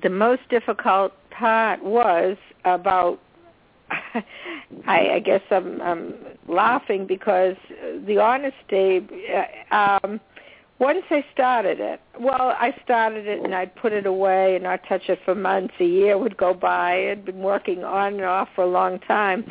The 0.00 0.10
most 0.10 0.42
difficult 0.48 1.12
part 1.30 1.82
was 1.82 2.36
about 2.64 3.18
I, 4.86 5.08
I 5.14 5.18
guess 5.18 5.40
I'm, 5.50 5.80
I'm 5.80 6.14
laughing 6.46 7.06
because 7.06 7.56
the 8.06 8.18
honesty. 8.18 9.06
Uh, 9.70 10.18
um, 10.80 10.86
once 10.86 11.04
I 11.10 11.24
started 11.32 11.80
it, 11.80 12.00
well, 12.18 12.54
I 12.58 12.74
started 12.84 13.26
it 13.26 13.42
and 13.42 13.54
I'd 13.54 13.74
put 13.76 13.92
it 13.92 14.06
away 14.06 14.54
and 14.54 14.64
not 14.64 14.80
touch 14.88 15.08
it 15.08 15.18
for 15.24 15.34
months. 15.34 15.74
A 15.80 15.84
year 15.84 16.18
would 16.18 16.36
go 16.36 16.54
by. 16.54 17.10
I'd 17.10 17.24
been 17.24 17.40
working 17.40 17.84
on 17.84 18.14
and 18.14 18.24
off 18.24 18.48
for 18.54 18.64
a 18.64 18.70
long 18.70 18.98
time 19.00 19.44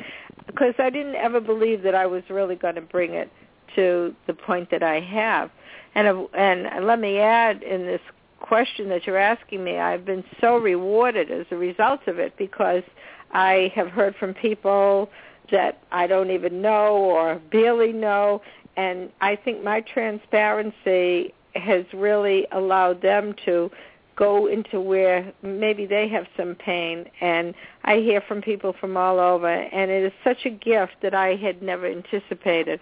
because 0.46 0.74
I 0.80 0.90
didn't 0.90 1.16
ever 1.16 1.42
believe 1.42 1.84
that 1.84 1.96
I 1.96 2.06
was 2.06 2.24
really 2.30 2.56
going 2.56 2.76
to 2.76 2.82
bring 2.82 3.14
it 3.14 3.32
to 3.76 4.16
the 4.26 4.34
point 4.34 4.72
that 4.72 4.84
I 4.84 5.00
have. 5.02 5.52
And 5.96 6.28
and 6.34 6.86
let 6.86 7.00
me 7.00 7.20
add 7.20 7.64
in 7.64 7.86
this 7.86 8.02
question 8.40 8.90
that 8.90 9.06
you're 9.06 9.18
asking 9.18 9.64
me, 9.64 9.78
I've 9.78 10.06
been 10.06 10.24
so 10.40 10.58
rewarded 10.58 11.32
as 11.32 11.46
a 11.52 11.56
result 11.56 12.08
of 12.08 12.20
it 12.20 12.38
because 12.38 12.84
I 13.32 13.72
have 13.76 13.90
heard 13.90 14.16
from 14.16 14.34
people 14.34 15.10
that 15.52 15.82
I 15.92 16.08
don't 16.08 16.32
even 16.32 16.62
know 16.62 16.96
or 16.96 17.42
barely 17.52 17.94
know, 17.94 18.42
and 18.78 19.12
I 19.20 19.36
think 19.36 19.64
my 19.64 19.82
transparency 19.82 21.34
has 21.56 21.86
really 21.94 22.48
allowed 22.52 23.02
them 23.02 23.34
to 23.46 23.70
go 24.16 24.48
into 24.48 24.80
where 24.80 25.32
maybe 25.42 25.86
they 25.86 26.08
have 26.08 26.26
some 26.36 26.56
pain 26.56 27.06
and 27.22 27.54
I 27.84 27.98
hear 27.98 28.22
from 28.28 28.42
people 28.42 28.74
from 28.80 28.98
all 28.98 29.20
over 29.20 29.48
and 29.48 29.92
it 29.92 30.04
is 30.04 30.14
such 30.24 30.46
a 30.46 30.50
gift 30.50 30.94
that 31.02 31.14
I 31.14 31.36
had 31.36 31.62
never 31.62 31.86
anticipated. 31.88 32.80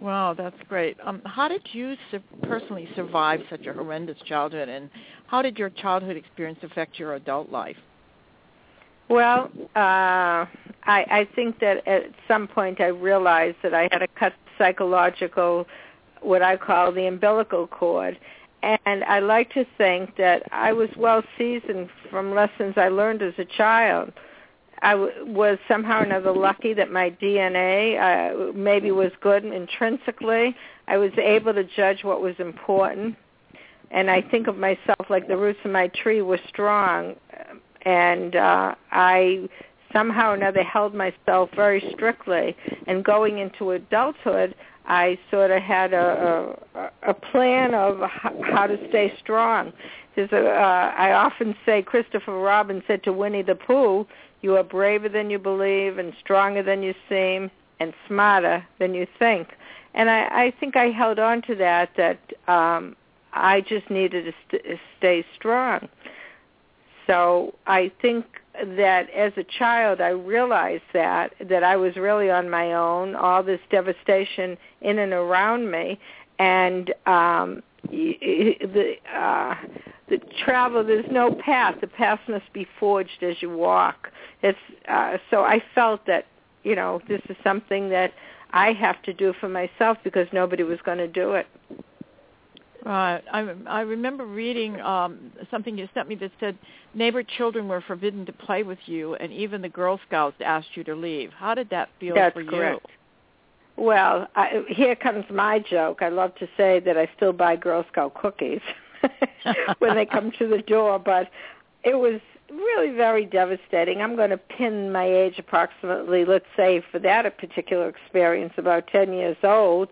Wow, 0.00 0.34
that's 0.34 0.56
great. 0.68 0.96
Um, 1.04 1.20
how 1.26 1.46
did 1.46 1.62
you 1.72 1.94
su- 2.10 2.22
personally 2.42 2.88
survive 2.96 3.40
such 3.50 3.66
a 3.66 3.72
horrendous 3.74 4.16
childhood, 4.26 4.70
and 4.70 4.88
how 5.26 5.42
did 5.42 5.58
your 5.58 5.68
childhood 5.68 6.16
experience 6.16 6.58
affect 6.62 6.98
your 6.98 7.14
adult 7.14 7.50
life? 7.50 7.76
Well, 9.10 9.50
uh, 9.74 10.46
I, 10.46 10.46
I 10.86 11.28
think 11.34 11.58
that 11.58 11.86
at 11.88 12.04
some 12.28 12.46
point 12.46 12.80
I 12.80 12.86
realized 12.86 13.56
that 13.64 13.74
I 13.74 13.88
had 13.90 13.98
to 13.98 14.06
cut 14.06 14.34
psychological, 14.56 15.66
what 16.20 16.42
I 16.42 16.56
call 16.56 16.92
the 16.92 17.06
umbilical 17.06 17.66
cord, 17.66 18.16
and 18.62 19.02
I 19.02 19.18
like 19.18 19.52
to 19.54 19.66
think 19.76 20.16
that 20.16 20.44
I 20.52 20.72
was 20.72 20.90
well 20.96 21.24
seasoned 21.36 21.88
from 22.08 22.34
lessons 22.36 22.74
I 22.76 22.88
learned 22.88 23.20
as 23.22 23.34
a 23.38 23.44
child. 23.44 24.12
I 24.82 24.92
w- 24.92 25.26
was 25.26 25.58
somehow 25.66 26.00
or 26.00 26.04
another 26.04 26.32
lucky 26.32 26.72
that 26.74 26.92
my 26.92 27.10
DNA 27.10 27.98
uh, 27.98 28.52
maybe 28.52 28.92
was 28.92 29.10
good 29.20 29.44
intrinsically. 29.44 30.54
I 30.86 30.98
was 30.98 31.10
able 31.18 31.52
to 31.54 31.64
judge 31.64 32.04
what 32.04 32.20
was 32.22 32.36
important, 32.38 33.16
and 33.90 34.08
I 34.08 34.22
think 34.22 34.46
of 34.46 34.56
myself 34.56 35.08
like 35.08 35.26
the 35.26 35.36
roots 35.36 35.58
of 35.64 35.72
my 35.72 35.88
tree 35.88 36.22
were 36.22 36.40
strong, 36.48 37.16
and 37.82 38.36
uh, 38.36 38.74
I 38.90 39.48
somehow 39.92 40.30
or 40.30 40.34
another 40.34 40.62
held 40.62 40.94
myself 40.94 41.50
very 41.54 41.82
strictly. 41.92 42.56
And 42.86 43.04
going 43.04 43.38
into 43.38 43.72
adulthood, 43.72 44.54
I 44.86 45.18
sort 45.30 45.50
of 45.50 45.62
had 45.62 45.92
a, 45.92 46.56
a, 46.74 46.90
a 47.10 47.14
plan 47.14 47.74
of 47.74 48.00
how 48.42 48.66
to 48.66 48.76
stay 48.88 49.12
strong. 49.20 49.72
There's 50.16 50.32
a, 50.32 50.48
uh, 50.48 50.94
I 50.96 51.12
often 51.12 51.54
say 51.64 51.82
Christopher 51.82 52.38
Robin 52.38 52.82
said 52.86 53.02
to 53.04 53.12
Winnie 53.12 53.42
the 53.42 53.54
Pooh, 53.54 54.06
you 54.42 54.56
are 54.56 54.64
braver 54.64 55.08
than 55.08 55.30
you 55.30 55.38
believe 55.38 55.98
and 55.98 56.12
stronger 56.20 56.62
than 56.62 56.82
you 56.82 56.94
seem 57.08 57.50
and 57.78 57.92
smarter 58.06 58.64
than 58.78 58.94
you 58.94 59.06
think. 59.18 59.48
And 59.94 60.08
I, 60.08 60.46
I 60.46 60.54
think 60.58 60.76
I 60.76 60.90
held 60.90 61.18
on 61.18 61.42
to 61.42 61.54
that, 61.56 61.90
that 61.96 62.18
um, 62.48 62.96
I 63.32 63.60
just 63.60 63.90
needed 63.90 64.24
to 64.24 64.32
st- 64.58 64.78
stay 64.98 65.24
strong. 65.36 65.88
So 67.10 67.54
I 67.66 67.90
think 68.00 68.24
that 68.76 69.10
as 69.10 69.32
a 69.36 69.42
child 69.42 70.00
I 70.00 70.10
realized 70.10 70.84
that 70.92 71.34
that 71.48 71.64
I 71.64 71.76
was 71.76 71.96
really 71.96 72.30
on 72.30 72.48
my 72.48 72.74
own, 72.74 73.16
all 73.16 73.42
this 73.42 73.58
devastation 73.68 74.56
in 74.80 75.00
and 75.00 75.12
around 75.12 75.72
me, 75.72 75.98
and 76.38 76.94
um, 77.06 77.64
the 77.88 78.94
uh, 79.12 79.54
the 80.08 80.18
travel. 80.44 80.84
There's 80.84 81.10
no 81.10 81.34
path. 81.34 81.76
The 81.80 81.88
path 81.88 82.20
must 82.28 82.52
be 82.52 82.66
forged 82.78 83.22
as 83.22 83.42
you 83.42 83.50
walk. 83.50 84.12
It's 84.42 84.58
uh, 84.88 85.16
so 85.30 85.42
I 85.42 85.60
felt 85.74 86.06
that 86.06 86.26
you 86.62 86.76
know 86.76 87.00
this 87.08 87.22
is 87.28 87.36
something 87.42 87.88
that 87.90 88.12
I 88.52 88.72
have 88.72 89.02
to 89.02 89.12
do 89.12 89.34
for 89.40 89.48
myself 89.48 89.98
because 90.04 90.28
nobody 90.32 90.62
was 90.62 90.78
going 90.84 90.98
to 90.98 91.08
do 91.08 91.32
it. 91.32 91.48
Right. 92.84 93.22
I 93.30 93.54
I 93.66 93.80
remember 93.82 94.24
reading 94.24 94.80
um 94.80 95.32
something 95.50 95.76
you 95.76 95.88
sent 95.94 96.08
me 96.08 96.14
that 96.16 96.30
said 96.40 96.58
neighbor 96.94 97.22
children 97.22 97.68
were 97.68 97.80
forbidden 97.82 98.24
to 98.26 98.32
play 98.32 98.62
with 98.62 98.78
you, 98.86 99.14
and 99.16 99.32
even 99.32 99.62
the 99.62 99.68
Girl 99.68 100.00
Scouts 100.06 100.36
asked 100.44 100.68
you 100.74 100.84
to 100.84 100.94
leave. 100.94 101.30
How 101.32 101.54
did 101.54 101.70
that 101.70 101.90
feel 101.98 102.14
That's 102.14 102.34
for 102.34 102.44
correct. 102.44 102.86
you? 102.86 103.84
Well, 103.84 104.28
I, 104.34 104.62
here 104.68 104.94
comes 104.94 105.24
my 105.30 105.58
joke. 105.58 106.02
I 106.02 106.08
love 106.08 106.34
to 106.36 106.48
say 106.56 106.80
that 106.80 106.98
I 106.98 107.08
still 107.16 107.32
buy 107.32 107.56
Girl 107.56 107.84
Scout 107.90 108.14
cookies 108.14 108.60
when 109.78 109.94
they 109.94 110.04
come 110.04 110.32
to 110.38 110.48
the 110.48 110.58
door, 110.58 110.98
but 110.98 111.30
it 111.82 111.94
was 111.94 112.20
really 112.50 112.94
very 112.94 113.24
devastating. 113.24 114.02
I'm 114.02 114.16
going 114.16 114.30
to 114.30 114.36
pin 114.36 114.92
my 114.92 115.04
age 115.04 115.38
approximately, 115.38 116.24
let's 116.24 116.46
say, 116.56 116.82
for 116.90 116.98
that 116.98 117.38
particular 117.38 117.88
experience, 117.88 118.52
about 118.56 118.86
10 118.88 119.12
years 119.12 119.36
old. 119.42 119.88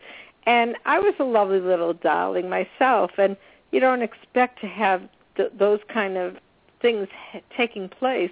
And 0.48 0.76
I 0.86 0.98
was 0.98 1.12
a 1.18 1.24
lovely 1.24 1.60
little 1.60 1.92
darling 1.92 2.48
myself, 2.48 3.10
and 3.18 3.36
you 3.70 3.80
don't 3.80 4.00
expect 4.00 4.62
to 4.62 4.66
have 4.66 5.02
th- 5.36 5.52
those 5.58 5.80
kind 5.92 6.16
of 6.16 6.38
things 6.80 7.06
taking 7.54 7.90
place, 7.90 8.30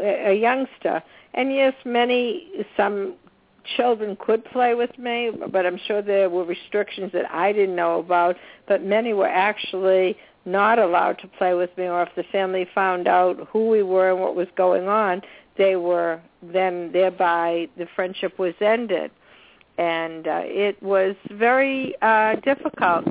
a 0.00 0.32
youngster. 0.32 1.02
And 1.34 1.52
yes, 1.52 1.74
many, 1.84 2.64
some 2.76 3.14
children 3.76 4.16
could 4.20 4.44
play 4.44 4.74
with 4.74 4.96
me, 4.96 5.32
but 5.50 5.66
I'm 5.66 5.80
sure 5.88 6.02
there 6.02 6.30
were 6.30 6.44
restrictions 6.44 7.10
that 7.14 7.28
I 7.34 7.52
didn't 7.52 7.74
know 7.74 7.98
about, 7.98 8.36
but 8.68 8.84
many 8.84 9.12
were 9.12 9.26
actually 9.26 10.16
not 10.44 10.78
allowed 10.78 11.18
to 11.18 11.26
play 11.26 11.54
with 11.54 11.76
me 11.76 11.86
or 11.86 12.04
if 12.04 12.14
the 12.14 12.22
family 12.30 12.68
found 12.76 13.08
out 13.08 13.48
who 13.50 13.68
we 13.68 13.82
were 13.82 14.12
and 14.12 14.20
what 14.20 14.36
was 14.36 14.46
going 14.56 14.86
on, 14.86 15.20
they 15.58 15.74
were 15.74 16.20
then 16.40 16.92
thereby 16.92 17.68
the 17.76 17.88
friendship 17.96 18.38
was 18.38 18.54
ended. 18.60 19.10
And 19.78 20.26
uh, 20.26 20.40
it 20.44 20.82
was 20.82 21.16
very 21.32 21.94
uh, 22.00 22.36
difficult. 22.36 23.04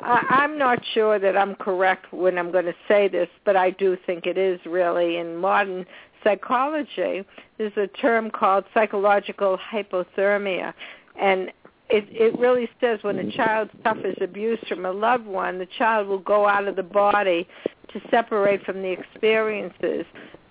I, 0.00 0.24
I'm 0.28 0.58
not 0.58 0.78
sure 0.92 1.18
that 1.18 1.36
I'm 1.36 1.54
correct 1.56 2.12
when 2.12 2.38
I'm 2.38 2.52
going 2.52 2.66
to 2.66 2.74
say 2.86 3.08
this, 3.08 3.28
but 3.44 3.56
I 3.56 3.70
do 3.70 3.96
think 4.06 4.26
it 4.26 4.38
is 4.38 4.60
really 4.64 5.16
in 5.16 5.36
modern 5.36 5.86
psychology. 6.22 7.24
There's 7.58 7.76
a 7.76 7.86
term 7.86 8.30
called 8.30 8.64
psychological 8.72 9.58
hypothermia, 9.58 10.72
and 11.20 11.50
it, 11.90 12.06
it 12.10 12.38
really 12.38 12.68
says 12.80 13.00
when 13.02 13.18
a 13.18 13.30
child 13.32 13.70
suffers 13.82 14.16
abuse 14.20 14.58
from 14.68 14.86
a 14.86 14.92
loved 14.92 15.26
one, 15.26 15.58
the 15.58 15.68
child 15.78 16.08
will 16.08 16.18
go 16.18 16.48
out 16.48 16.66
of 16.66 16.76
the 16.76 16.82
body 16.82 17.46
to 17.92 18.00
separate 18.10 18.64
from 18.64 18.82
the 18.82 18.90
experiences. 18.90 20.06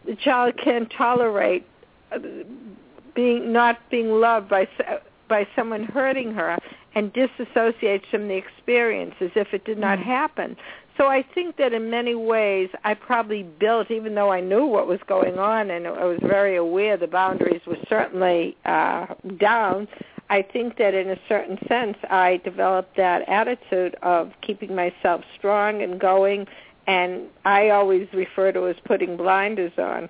The 0.05 0.15
child 0.23 0.53
can't 0.63 0.91
tolerate 0.95 1.65
uh, 2.11 2.19
being 3.15 3.51
not 3.51 3.79
being 3.89 4.09
loved 4.09 4.49
by 4.49 4.67
by 5.33 5.47
someone 5.55 5.83
hurting 5.83 6.31
her 6.31 6.59
and 6.93 7.11
disassociates 7.11 8.07
from 8.11 8.27
the 8.27 8.35
experience 8.35 9.15
as 9.19 9.31
if 9.35 9.51
it 9.51 9.65
did 9.65 9.79
not 9.79 9.97
mm-hmm. 9.97 10.07
happen. 10.07 10.55
So 10.95 11.07
I 11.07 11.25
think 11.33 11.57
that 11.57 11.73
in 11.73 11.89
many 11.89 12.13
ways 12.13 12.69
I 12.83 12.93
probably 12.93 13.41
built, 13.41 13.89
even 13.89 14.13
though 14.13 14.31
I 14.31 14.41
knew 14.41 14.67
what 14.67 14.85
was 14.85 14.99
going 15.07 15.39
on 15.39 15.71
and 15.71 15.87
I 15.87 16.05
was 16.05 16.19
very 16.21 16.55
aware 16.55 16.97
the 16.97 17.07
boundaries 17.07 17.61
were 17.65 17.79
certainly 17.89 18.55
uh, 18.65 19.07
down, 19.39 19.87
I 20.29 20.43
think 20.43 20.77
that 20.77 20.93
in 20.93 21.09
a 21.09 21.17
certain 21.27 21.57
sense 21.67 21.97
I 22.11 22.39
developed 22.43 22.95
that 22.97 23.27
attitude 23.27 23.95
of 24.03 24.33
keeping 24.43 24.75
myself 24.75 25.23
strong 25.35 25.81
and 25.81 25.99
going, 25.99 26.45
and 26.85 27.23
I 27.43 27.71
always 27.71 28.07
refer 28.13 28.51
to 28.51 28.67
as 28.67 28.75
putting 28.85 29.17
blinders 29.17 29.73
on. 29.79 30.09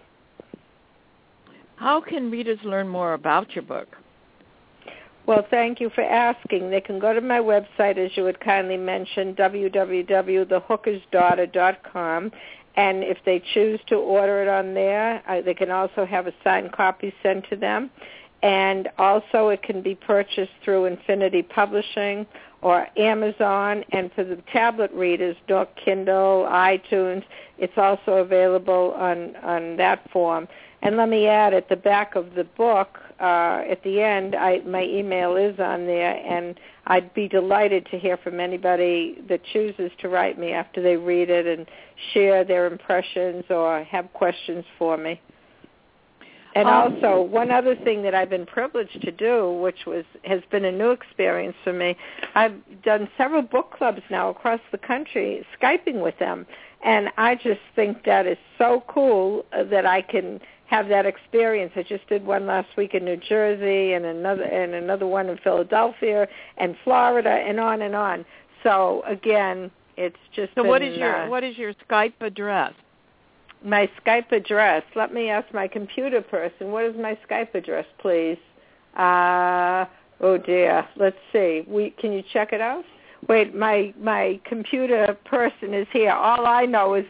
How 1.77 2.01
can 2.01 2.29
readers 2.29 2.59
learn 2.65 2.89
more 2.89 3.13
about 3.13 3.55
your 3.55 3.63
book? 3.63 3.95
Well, 5.25 5.45
thank 5.49 5.79
you 5.79 5.89
for 5.89 6.01
asking. 6.01 6.69
They 6.69 6.81
can 6.81 6.99
go 6.99 7.13
to 7.13 7.21
my 7.21 7.39
website, 7.39 7.97
as 7.97 8.11
you 8.17 8.25
had 8.25 8.41
kindly 8.41 8.75
mentioned, 8.75 9.37
www.thehookersdaughter.com. 9.37 12.31
And 12.75 13.03
if 13.03 13.19
they 13.25 13.41
choose 13.53 13.79
to 13.87 13.95
order 13.95 14.41
it 14.41 14.49
on 14.49 14.73
there, 14.73 15.23
uh, 15.27 15.41
they 15.41 15.53
can 15.53 15.69
also 15.71 16.05
have 16.05 16.27
a 16.27 16.33
signed 16.43 16.73
copy 16.73 17.13
sent 17.23 17.47
to 17.49 17.55
them. 17.55 17.89
And 18.41 18.89
also 18.97 19.47
it 19.49 19.63
can 19.63 19.81
be 19.81 19.95
purchased 19.95 20.51
through 20.65 20.83
Infinity 20.85 21.43
Publishing 21.43 22.25
or 22.61 22.87
Amazon. 22.97 23.85
And 23.91 24.11
for 24.13 24.25
the 24.25 24.35
tablet 24.51 24.91
readers, 24.91 25.37
Nook, 25.47 25.69
Kindle, 25.85 26.45
iTunes, 26.49 27.23
it's 27.57 27.77
also 27.77 28.17
available 28.17 28.93
on, 28.97 29.37
on 29.37 29.77
that 29.77 30.11
form. 30.11 30.49
And 30.81 30.97
let 30.97 31.07
me 31.07 31.27
add, 31.27 31.53
at 31.53 31.69
the 31.69 31.77
back 31.77 32.15
of 32.15 32.35
the 32.35 32.43
book, 32.43 32.99
uh, 33.23 33.63
at 33.69 33.81
the 33.83 34.01
end, 34.01 34.35
I, 34.35 34.59
my 34.65 34.83
email 34.83 35.37
is 35.37 35.57
on 35.57 35.85
there, 35.85 36.13
and 36.13 36.59
I'd 36.87 37.13
be 37.13 37.29
delighted 37.29 37.87
to 37.91 37.97
hear 37.97 38.17
from 38.17 38.41
anybody 38.41 39.17
that 39.29 39.39
chooses 39.53 39.91
to 39.99 40.09
write 40.09 40.37
me 40.37 40.51
after 40.51 40.81
they 40.81 40.97
read 40.97 41.29
it 41.29 41.47
and 41.47 41.65
share 42.13 42.43
their 42.43 42.67
impressions 42.67 43.45
or 43.49 43.81
have 43.85 44.11
questions 44.11 44.65
for 44.77 44.97
me. 44.97 45.21
And 46.53 46.67
um, 46.67 46.73
also, 46.73 47.21
one 47.21 47.49
other 47.49 47.77
thing 47.77 48.03
that 48.03 48.13
I've 48.13 48.29
been 48.29 48.45
privileged 48.45 49.01
to 49.01 49.11
do, 49.11 49.53
which 49.53 49.85
was 49.87 50.03
has 50.25 50.41
been 50.51 50.65
a 50.65 50.71
new 50.71 50.91
experience 50.91 51.55
for 51.63 51.71
me, 51.71 51.95
I've 52.35 52.55
done 52.83 53.07
several 53.17 53.41
book 53.41 53.71
clubs 53.71 54.01
now 54.11 54.29
across 54.31 54.59
the 54.73 54.77
country, 54.77 55.45
skyping 55.61 56.03
with 56.03 56.19
them, 56.19 56.45
and 56.83 57.07
I 57.15 57.35
just 57.35 57.61
think 57.73 58.03
that 58.03 58.27
is 58.27 58.37
so 58.57 58.83
cool 58.89 59.45
that 59.53 59.85
I 59.85 60.01
can 60.01 60.41
have 60.67 60.87
that 60.89 61.05
experience. 61.05 61.71
I 61.75 61.83
just 61.83 62.07
did 62.07 62.25
one 62.25 62.47
last 62.47 62.69
week 62.77 62.93
in 62.93 63.05
New 63.05 63.17
Jersey 63.17 63.93
and 63.93 64.05
another 64.05 64.43
and 64.43 64.73
another 64.73 65.07
one 65.07 65.29
in 65.29 65.37
Philadelphia 65.37 66.27
and 66.57 66.75
Florida 66.83 67.29
and 67.29 67.59
on 67.59 67.81
and 67.81 67.95
on. 67.95 68.25
So 68.63 69.03
again, 69.05 69.69
it's 69.97 70.17
just 70.35 70.53
So 70.55 70.63
been, 70.63 70.69
what 70.69 70.81
is 70.81 70.97
your 70.97 71.25
uh, 71.25 71.29
what 71.29 71.43
is 71.43 71.57
your 71.57 71.73
Skype 71.87 72.21
address? 72.21 72.73
My 73.63 73.89
Skype 74.03 74.31
address. 74.31 74.83
Let 74.95 75.13
me 75.13 75.29
ask 75.29 75.53
my 75.53 75.67
computer 75.67 76.21
person. 76.21 76.71
What 76.71 76.85
is 76.85 76.95
my 76.97 77.17
Skype 77.29 77.53
address, 77.55 77.85
please? 77.99 78.39
Uh 78.97 79.85
oh 80.21 80.37
dear. 80.37 80.87
Let's 80.95 81.17
see. 81.31 81.63
We 81.67 81.91
can 81.91 82.11
you 82.13 82.23
check 82.31 82.53
it 82.53 82.61
out? 82.61 82.85
Wait, 83.27 83.55
my 83.55 83.93
my 83.99 84.39
computer 84.45 85.17
person 85.25 85.73
is 85.73 85.87
here. 85.91 86.11
All 86.11 86.45
I 86.45 86.65
know 86.65 86.95
is 86.95 87.05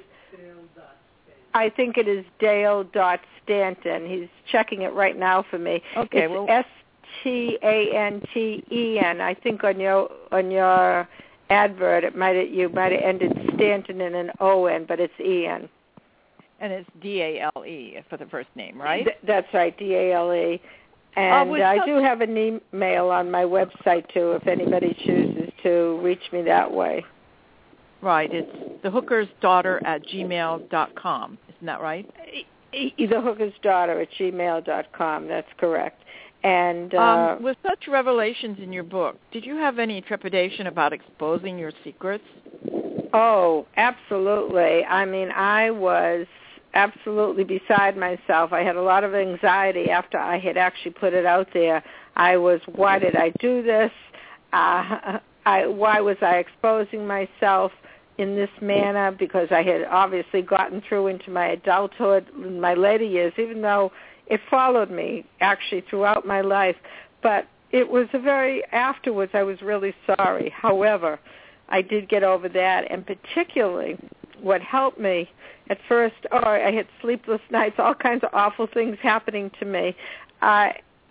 I 1.53 1.69
think 1.69 1.97
it 1.97 2.07
is 2.07 2.25
Dale 2.39 2.83
dot 2.83 3.19
Stanton. 3.43 4.07
He's 4.07 4.29
checking 4.51 4.81
it 4.81 4.93
right 4.93 5.17
now 5.17 5.43
for 5.49 5.59
me. 5.59 5.81
Okay, 5.95 6.23
it's 6.23 6.31
well, 6.31 6.45
S 6.49 6.65
T 7.23 7.57
A 7.61 7.95
N 7.95 8.21
T 8.33 8.63
E 8.71 8.99
N. 8.99 9.21
I 9.21 9.33
think 9.33 9.63
on 9.63 9.79
your 9.79 10.09
on 10.31 10.51
your 10.51 11.07
advert 11.49 12.03
it 12.03 12.15
might 12.15 12.49
you 12.49 12.69
might 12.69 12.91
have 12.91 13.01
ended 13.01 13.31
Stanton 13.55 14.01
in 14.01 14.15
an 14.15 14.31
O 14.39 14.65
N, 14.65 14.85
but 14.87 14.99
it's 14.99 15.13
E 15.19 15.45
N. 15.45 15.69
And 16.59 16.71
it's 16.71 16.89
D 17.01 17.21
A 17.21 17.49
L 17.55 17.65
E 17.65 17.97
for 18.09 18.17
the 18.17 18.25
first 18.25 18.49
name, 18.55 18.81
right? 18.81 19.03
Th- 19.03 19.17
that's 19.25 19.53
right, 19.53 19.77
D 19.77 19.93
A 19.95 20.13
L 20.13 20.33
E. 20.33 20.61
And 21.15 21.51
uh, 21.51 21.63
I 21.63 21.85
do 21.85 21.97
have 21.97 22.21
an 22.21 22.35
email 22.35 23.09
on 23.09 23.29
my 23.29 23.43
website 23.43 24.11
too, 24.11 24.31
if 24.31 24.47
anybody 24.47 24.97
chooses 25.05 25.51
to 25.61 25.99
reach 26.01 26.31
me 26.31 26.41
that 26.43 26.71
way. 26.71 27.05
Right. 28.03 28.29
It's 28.33 28.83
the 28.83 28.91
hooker's 28.91 29.29
daughter 29.41 29.81
at 29.85 30.05
gmail 30.05 30.69
dot 30.69 30.93
com. 30.95 31.37
Isn't 31.47 31.65
that 31.65 31.81
right? 31.81 32.05
The 32.73 33.21
hooker's 33.21 33.53
daughter 33.63 34.01
at 34.01 34.09
gmail 34.19 34.65
dot 34.65 34.91
com. 34.91 35.27
That's 35.29 35.47
correct. 35.57 36.01
And 36.43 36.93
uh, 36.93 36.97
um, 37.37 37.43
with 37.43 37.55
such 37.65 37.87
revelations 37.87 38.57
in 38.61 38.73
your 38.73 38.83
book, 38.83 39.17
did 39.31 39.45
you 39.45 39.55
have 39.55 39.79
any 39.79 40.01
trepidation 40.01 40.67
about 40.67 40.91
exposing 40.91 41.57
your 41.57 41.71
secrets? 41.85 42.25
Oh, 43.13 43.65
absolutely. 43.77 44.83
I 44.83 45.05
mean, 45.05 45.31
I 45.31 45.71
was 45.71 46.27
absolutely 46.73 47.45
beside 47.45 47.95
myself. 47.95 48.51
I 48.51 48.63
had 48.63 48.75
a 48.75 48.81
lot 48.81 49.05
of 49.05 49.15
anxiety 49.15 49.89
after 49.89 50.17
I 50.17 50.37
had 50.39 50.57
actually 50.57 50.91
put 50.91 51.13
it 51.13 51.25
out 51.25 51.47
there. 51.53 51.81
I 52.17 52.35
was, 52.35 52.59
why 52.75 52.99
did 52.99 53.15
I 53.15 53.29
do 53.39 53.63
this? 53.63 53.91
Uh, 54.51 55.19
I, 55.45 55.67
why 55.67 56.01
was 56.01 56.17
I 56.21 56.37
exposing 56.37 57.07
myself? 57.07 57.71
In 58.17 58.35
this 58.35 58.49
manner 58.61 59.11
because 59.11 59.47
I 59.51 59.63
had 59.63 59.83
obviously 59.89 60.41
gotten 60.41 60.81
through 60.87 61.07
into 61.07 61.31
my 61.31 61.47
adulthood, 61.47 62.27
in 62.35 62.59
my 62.59 62.73
later 62.73 63.03
years, 63.03 63.33
even 63.37 63.61
though 63.61 63.91
it 64.27 64.39
followed 64.49 64.91
me 64.91 65.25
actually 65.41 65.81
throughout 65.89 66.25
my 66.25 66.41
life. 66.41 66.75
But 67.21 67.47
it 67.71 67.89
was 67.89 68.07
a 68.13 68.19
very, 68.19 68.63
afterwards 68.71 69.31
I 69.33 69.43
was 69.43 69.61
really 69.61 69.95
sorry. 70.05 70.49
However, 70.55 71.19
I 71.69 71.81
did 71.81 72.07
get 72.07 72.23
over 72.23 72.47
that 72.49 72.91
and 72.91 73.05
particularly 73.05 73.97
what 74.39 74.61
helped 74.61 74.99
me 74.99 75.29
at 75.69 75.77
first, 75.87 76.15
oh, 76.31 76.37
I 76.37 76.71
had 76.71 76.87
sleepless 77.01 77.41
nights, 77.49 77.75
all 77.77 77.95
kinds 77.95 78.23
of 78.23 78.29
awful 78.33 78.67
things 78.67 78.97
happening 79.01 79.49
to 79.59 79.65
me. 79.65 79.95
Uh, 80.41 80.69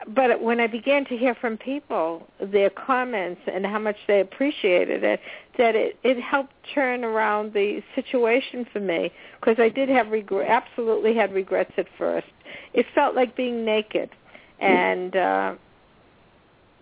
but 0.09 0.43
when 0.43 0.61
I 0.61 0.67
began 0.67 1.05
to 1.07 1.17
hear 1.17 1.35
from 1.35 1.57
people 1.57 2.27
their 2.41 2.71
comments 2.71 3.41
and 3.53 3.65
how 3.65 3.79
much 3.79 3.97
they 4.07 4.21
appreciated 4.21 5.05
it, 5.05 5.21
that 5.59 5.75
it 5.75 5.99
it 6.03 6.21
helped 6.21 6.53
turn 6.75 7.05
around 7.05 7.53
the 7.53 7.83
situation 7.95 8.67
for 8.73 8.81
me 8.81 9.13
because 9.41 9.57
I 9.59 9.69
did 9.69 9.89
have 9.89 10.11
regret, 10.11 10.49
absolutely 10.49 11.15
had 11.15 11.33
regrets 11.33 11.73
at 11.77 11.87
first. 11.99 12.27
It 12.75 12.87
felt 12.95 13.15
like 13.15 13.37
being 13.37 13.65
naked, 13.65 14.11
and 14.61 15.15
uh, 15.17 15.55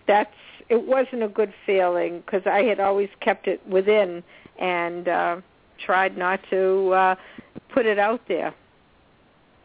that's 0.07 0.35
it 0.69 0.87
wasn't 0.87 1.23
a 1.23 1.29
good 1.29 1.53
feeling 1.67 2.21
because 2.21 2.43
I 2.47 2.63
had 2.63 2.81
always 2.81 3.09
kept 3.21 3.49
it 3.49 3.61
within 3.67 4.23
and 4.59 5.09
uh, 5.09 5.41
tried 5.85 6.17
not 6.17 6.41
to 6.51 6.93
uh, 6.93 7.15
put 7.73 7.87
it 7.87 7.99
out 7.99 8.21
there. 8.29 8.55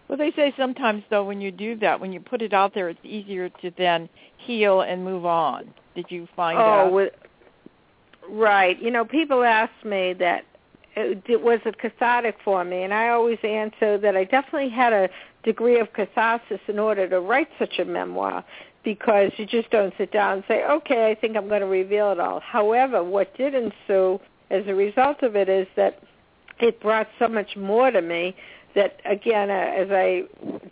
Well, 0.08 0.18
they 0.18 0.32
say 0.36 0.54
sometimes 0.58 1.04
though 1.10 1.24
when 1.24 1.42
you 1.42 1.52
do 1.52 1.76
that, 1.78 2.00
when 2.00 2.12
you 2.12 2.20
put 2.20 2.42
it 2.42 2.54
out 2.54 2.74
there, 2.74 2.90
it's 2.90 3.00
easier 3.04 3.50
to 3.50 3.72
then 3.78 4.10
heal 4.38 4.82
and 4.82 5.04
move 5.04 5.26
on. 5.26 5.74
Did 5.96 6.06
you 6.10 6.28
find 6.36 6.58
oh, 6.58 6.62
out? 6.62 6.92
With, 6.94 7.14
right. 8.30 8.80
You 8.82 8.92
know, 8.92 9.06
people 9.06 9.44
ask 9.44 9.72
me 9.84 10.14
that 10.20 10.46
it, 10.96 11.42
was 11.42 11.60
it 11.66 11.78
cathartic 11.78 12.38
for 12.44 12.64
me, 12.64 12.84
and 12.84 12.94
I 12.94 13.10
always 13.10 13.40
answer 13.44 13.98
that 13.98 14.16
I 14.16 14.24
definitely 14.24 14.70
had 14.70 14.94
a 14.94 15.10
degree 15.44 15.80
of 15.80 15.92
catharsis 15.94 16.60
in 16.68 16.80
order 16.80 17.08
to 17.10 17.20
write 17.20 17.50
such 17.60 17.80
a 17.80 17.86
memoir 17.86 18.44
because 18.84 19.32
you 19.38 19.46
just 19.46 19.70
don't 19.72 19.94
sit 19.98 20.12
down 20.12 20.34
and 20.34 20.44
say, 20.48 20.64
okay, 20.64 21.10
I 21.10 21.16
think 21.20 21.36
I'm 21.36 21.48
going 21.48 21.62
to 21.62 21.68
reveal 21.68 22.12
it 22.12 22.20
all. 22.20 22.40
However, 22.40 23.04
what 23.04 23.36
did 23.36 23.54
ensue 23.56 24.20
as 24.52 24.64
a 24.68 24.76
result 24.76 25.24
of 25.24 25.36
it 25.36 25.50
is 25.50 25.68
that 25.76 26.02
it 26.60 26.80
brought 26.80 27.08
so 27.20 27.28
much 27.28 27.58
more 27.58 27.92
to 27.92 28.02
me 28.02 28.36
that 28.76 29.00
again, 29.06 29.50
uh, 29.50 29.54
as 29.54 29.88
I 29.92 30.24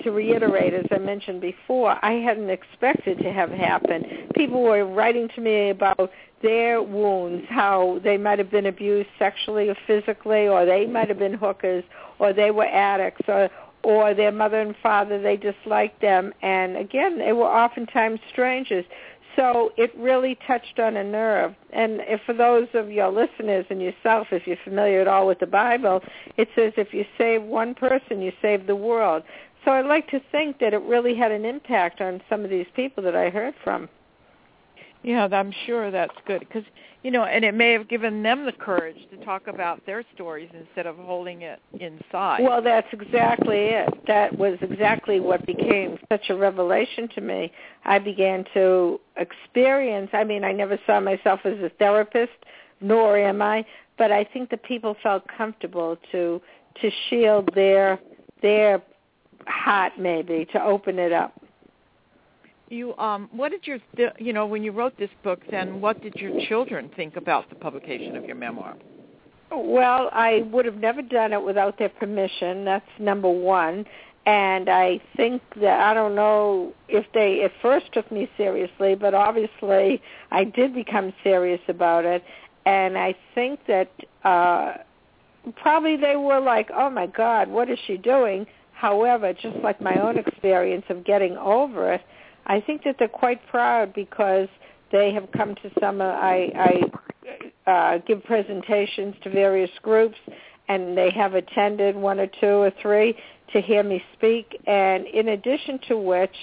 to 0.03 0.11
reiterate, 0.11 0.73
as 0.73 0.85
I 0.91 0.97
mentioned 0.97 1.41
before, 1.41 1.97
I 2.03 2.13
hadn't 2.13 2.49
expected 2.49 3.19
to 3.19 3.31
have 3.31 3.49
happen. 3.49 4.29
People 4.35 4.61
were 4.63 4.85
writing 4.85 5.29
to 5.35 5.41
me 5.41 5.69
about 5.69 6.11
their 6.41 6.83
wounds, 6.83 7.45
how 7.49 7.99
they 8.03 8.17
might 8.17 8.37
have 8.37 8.51
been 8.51 8.65
abused 8.65 9.09
sexually 9.17 9.69
or 9.69 9.75
physically, 9.87 10.47
or 10.47 10.65
they 10.65 10.85
might 10.85 11.07
have 11.07 11.19
been 11.19 11.33
hookers, 11.33 11.83
or 12.19 12.33
they 12.33 12.51
were 12.51 12.65
addicts, 12.65 13.21
or 13.27 13.49
or 13.83 14.13
their 14.13 14.31
mother 14.31 14.61
and 14.61 14.75
father 14.81 15.21
they 15.21 15.35
disliked 15.35 15.99
them, 16.01 16.33
and 16.41 16.77
again, 16.77 17.19
they 17.19 17.33
were 17.33 17.45
oftentimes 17.45 18.19
strangers. 18.31 18.85
So 19.35 19.71
it 19.77 19.91
really 19.97 20.37
touched 20.45 20.79
on 20.79 20.95
a 20.95 21.03
nerve. 21.03 21.55
And 21.71 22.01
if 22.01 22.21
for 22.25 22.33
those 22.33 22.67
of 22.73 22.91
your 22.91 23.09
listeners 23.11 23.65
and 23.69 23.81
yourself, 23.81 24.27
if 24.31 24.45
you're 24.45 24.57
familiar 24.63 25.01
at 25.01 25.07
all 25.07 25.27
with 25.27 25.39
the 25.39 25.47
Bible, 25.47 26.01
it 26.37 26.49
says 26.55 26.73
if 26.77 26.93
you 26.93 27.05
save 27.17 27.43
one 27.43 27.73
person, 27.73 28.21
you 28.21 28.31
save 28.41 28.67
the 28.67 28.75
world. 28.75 29.23
So 29.65 29.71
I'd 29.71 29.85
like 29.85 30.09
to 30.09 30.19
think 30.31 30.59
that 30.59 30.73
it 30.73 30.81
really 30.81 31.15
had 31.15 31.31
an 31.31 31.45
impact 31.45 32.01
on 32.01 32.21
some 32.29 32.43
of 32.43 32.49
these 32.49 32.67
people 32.75 33.03
that 33.03 33.15
I 33.15 33.29
heard 33.29 33.55
from. 33.63 33.89
Yeah, 35.03 35.27
I'm 35.31 35.53
sure 35.65 35.91
that's 35.91 36.15
good 36.25 36.39
because 36.39 36.63
you 37.03 37.11
know, 37.11 37.25
and 37.25 37.43
it 37.43 37.53
may 37.53 37.73
have 37.73 37.89
given 37.89 38.23
them 38.23 38.45
the 38.45 38.53
courage 38.53 38.95
to 39.11 39.17
talk 39.25 39.47
about 39.47 39.85
their 39.85 40.05
stories 40.15 40.49
instead 40.57 40.87
of 40.87 40.95
holding 40.95 41.41
it 41.41 41.59
inside. 41.73 42.39
Well, 42.41 42.61
that's 42.61 42.87
exactly 42.93 43.57
it. 43.57 43.89
That 44.07 44.37
was 44.37 44.57
exactly 44.61 45.19
what 45.19 45.45
became 45.45 45.97
such 46.09 46.29
a 46.29 46.35
revelation 46.35 47.09
to 47.15 47.21
me. 47.21 47.51
I 47.83 47.99
began 47.99 48.45
to 48.53 49.01
experience, 49.17 50.11
I 50.13 50.23
mean, 50.23 50.45
I 50.45 50.53
never 50.53 50.79
saw 50.87 51.01
myself 51.01 51.41
as 51.43 51.59
a 51.59 51.69
therapist, 51.77 52.31
nor 52.79 53.17
am 53.17 53.41
I, 53.41 53.65
but 53.97 54.13
I 54.13 54.23
think 54.23 54.49
that 54.51 54.63
people 54.63 54.95
felt 55.03 55.23
comfortable 55.27 55.97
to 56.13 56.41
to 56.81 56.89
shield 57.09 57.49
their 57.53 57.99
their 58.41 58.81
heart 59.45 59.93
maybe, 59.99 60.45
to 60.53 60.63
open 60.63 60.97
it 60.99 61.11
up 61.11 61.42
you 62.73 62.95
um 62.97 63.29
what 63.31 63.51
did 63.51 63.65
your 63.65 63.79
you 64.19 64.33
know 64.33 64.45
when 64.45 64.63
you 64.63 64.71
wrote 64.71 64.97
this 64.97 65.09
book 65.23 65.39
then 65.51 65.79
what 65.79 66.01
did 66.01 66.15
your 66.15 66.31
children 66.47 66.89
think 66.95 67.15
about 67.15 67.49
the 67.49 67.55
publication 67.55 68.15
of 68.15 68.25
your 68.25 68.35
memoir? 68.35 68.75
Well 69.51 70.09
i 70.11 70.43
would 70.51 70.65
have 70.65 70.77
never 70.77 71.01
done 71.01 71.31
it 71.31 71.41
without 71.41 71.77
their 71.77 71.89
permission. 71.89 72.65
That's 72.65 72.85
number 72.99 73.29
one. 73.29 73.85
And 74.25 74.69
i 74.69 74.99
think 75.15 75.41
that 75.61 75.79
i 75.79 75.93
don't 75.93 76.15
know 76.15 76.73
if 76.89 77.05
they 77.13 77.43
at 77.43 77.51
first 77.61 77.85
took 77.93 78.11
me 78.11 78.29
seriously 78.35 78.95
but 78.95 79.13
obviously 79.13 80.01
i 80.31 80.43
did 80.43 80.73
become 80.73 81.13
serious 81.23 81.61
about 81.67 82.03
it. 82.05 82.23
And 82.65 82.97
i 82.97 83.15
think 83.35 83.59
that 83.67 83.91
uh 84.23 84.73
probably 85.57 85.97
they 85.97 86.15
were 86.15 86.39
like 86.39 86.69
oh 86.73 86.89
my 86.89 87.07
god 87.07 87.47
what 87.49 87.69
is 87.69 87.77
she 87.85 87.97
doing? 87.97 88.45
However 88.73 89.33
just 89.33 89.57
like 89.57 89.79
my 89.79 89.95
own 90.01 90.17
experience 90.17 90.85
of 90.89 91.05
getting 91.05 91.37
over 91.37 91.93
it 91.93 92.01
I 92.45 92.59
think 92.59 92.83
that 92.83 92.97
they're 92.99 93.07
quite 93.07 93.45
proud 93.47 93.93
because 93.93 94.47
they 94.91 95.13
have 95.13 95.31
come 95.31 95.55
to 95.55 95.71
some. 95.79 96.01
Uh, 96.01 96.05
I, 96.05 96.81
I 97.65 97.69
uh, 97.71 97.97
give 97.99 98.23
presentations 98.23 99.15
to 99.23 99.29
various 99.29 99.71
groups, 99.81 100.17
and 100.67 100.97
they 100.97 101.09
have 101.11 101.33
attended 101.33 101.95
one 101.95 102.19
or 102.19 102.27
two 102.27 102.47
or 102.47 102.71
three 102.81 103.15
to 103.53 103.61
hear 103.61 103.83
me 103.83 104.03
speak. 104.13 104.59
And 104.67 105.05
in 105.07 105.29
addition 105.29 105.79
to 105.87 105.97
which, 105.97 106.35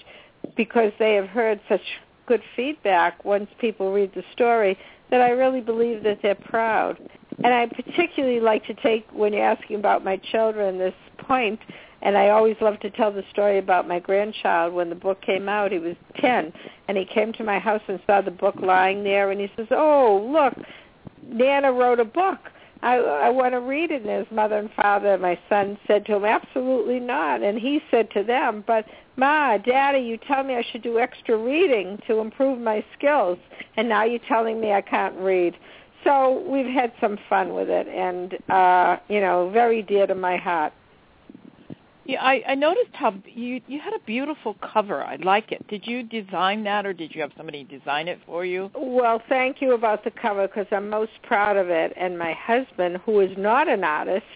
because 0.57 0.93
they 0.99 1.15
have 1.15 1.29
heard 1.29 1.61
such 1.69 1.83
good 2.27 2.43
feedback 2.57 3.25
once 3.25 3.49
people 3.61 3.93
read 3.93 4.13
the 4.15 4.25
story, 4.33 4.79
that 5.11 5.21
I 5.21 5.31
really 5.31 5.61
believe 5.61 6.03
that 6.05 6.21
they're 6.23 6.35
proud. 6.35 6.99
And 7.43 7.53
I 7.53 7.67
particularly 7.67 8.41
like 8.41 8.65
to 8.67 8.75
take, 8.75 9.07
when 9.13 9.33
you're 9.33 9.45
asking 9.45 9.77
about 9.77 10.05
my 10.05 10.17
children, 10.17 10.79
this 10.79 10.95
point 11.19 11.61
and 12.03 12.17
I 12.17 12.31
always 12.31 12.57
love 12.61 12.81
to 12.81 12.91
tell 12.91 13.13
the 13.13 13.25
story 13.31 13.59
about 13.59 13.87
my 13.87 13.99
grandchild. 13.99 14.73
When 14.73 14.89
the 14.89 14.95
book 14.95 15.21
came 15.21 15.49
out, 15.49 15.73
he 15.73 15.79
was 15.79 15.97
10, 16.17 16.53
and 16.89 16.97
he 16.97 17.05
came 17.05 17.33
to 17.35 17.45
my 17.45 17.59
house 17.59 17.83
and 17.89 18.01
saw 18.07 18.21
the 18.21 18.31
book 18.31 18.57
lying 18.61 19.05
there, 19.05 19.31
and 19.31 19.41
he 19.41 19.51
says, 19.57 19.67
"Oh, 19.71 20.27
look, 20.33 20.55
Nana 21.23 21.73
wrote 21.73 22.01
a 22.01 22.05
book. 22.05 22.39
I, 22.83 22.97
I 22.97 23.29
want 23.29 23.53
to 23.53 23.61
read 23.61 23.91
it." 23.91 24.03
And 24.03 24.11
his 24.11 24.31
mother 24.35 24.59
and 24.59 24.71
father, 24.73 25.19
my 25.19 25.39
son, 25.49 25.79
said 25.87 26.07
to 26.07 26.17
him, 26.17 26.25
"Absolutely 26.25 27.01
not." 27.01 27.43
And 27.43 27.59
he 27.59 27.83
said 27.91 28.11
to 28.13 28.23
them, 28.23 28.65
"But 28.67 28.87
Ma, 29.17 29.59
Daddy, 29.59 30.01
you 30.01 30.17
tell 30.17 30.43
me 30.43 30.55
I 30.55 30.65
should 30.73 30.83
do 30.83 30.99
extra 30.99 31.37
reading 31.37 32.01
to 32.07 32.21
improve 32.21 32.59
my 32.59 32.83
skills, 32.97 33.39
and 33.77 33.89
now 33.89 34.05
you're 34.05 34.21
telling 34.21 34.61
me 34.61 34.73
I 34.73 34.81
can't 34.81 35.17
read." 35.19 35.57
So 36.03 36.43
we've 36.49 36.65
had 36.65 36.93
some 36.99 37.19
fun 37.29 37.53
with 37.53 37.69
it, 37.69 37.87
and 37.89 38.39
uh, 38.49 38.97
you 39.09 39.21
know, 39.21 39.51
very 39.51 39.83
dear 39.83 40.07
to 40.07 40.15
my 40.15 40.39
heart. 40.39 40.73
Yeah, 42.11 42.25
I, 42.25 42.43
I 42.49 42.55
noticed 42.57 42.91
how 42.95 43.15
you 43.25 43.61
you 43.69 43.79
had 43.79 43.93
a 43.95 44.01
beautiful 44.05 44.57
cover. 44.73 45.05
I 45.05 45.15
like 45.17 45.53
it. 45.53 45.65
Did 45.69 45.87
you 45.87 46.03
design 46.03 46.65
that, 46.65 46.85
or 46.85 46.93
did 46.93 47.15
you 47.15 47.21
have 47.21 47.31
somebody 47.37 47.63
design 47.63 48.09
it 48.09 48.19
for 48.27 48.45
you? 48.45 48.69
Well, 48.75 49.23
thank 49.29 49.63
you 49.63 49.75
about 49.75 50.03
the 50.03 50.11
cover 50.11 50.49
because 50.49 50.67
I'm 50.73 50.91
most 50.91 51.13
proud 51.23 51.57
of 51.57 51.69
it. 51.69 51.93
And 51.97 52.19
my 52.19 52.33
husband, 52.33 52.99
who 53.07 53.21
is 53.21 53.31
not 53.39 53.69
an 53.69 53.85
artist, 53.85 54.27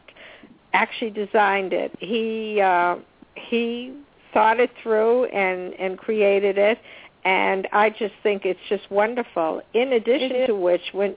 actually 0.73 1.11
designed 1.11 1.73
it. 1.73 1.91
He 1.99 2.61
uh, 2.61 2.97
he 3.35 3.93
thought 4.33 4.61
it 4.61 4.71
through 4.81 5.25
and 5.27 5.75
and 5.75 5.99
created 5.99 6.57
it, 6.57 6.79
and 7.25 7.67
I 7.73 7.91
just 7.91 8.15
think 8.23 8.45
it's 8.45 8.61
just 8.69 8.89
wonderful. 8.89 9.63
In 9.73 9.95
addition 9.95 10.47
to 10.47 10.55
which, 10.55 10.83
when 10.93 11.17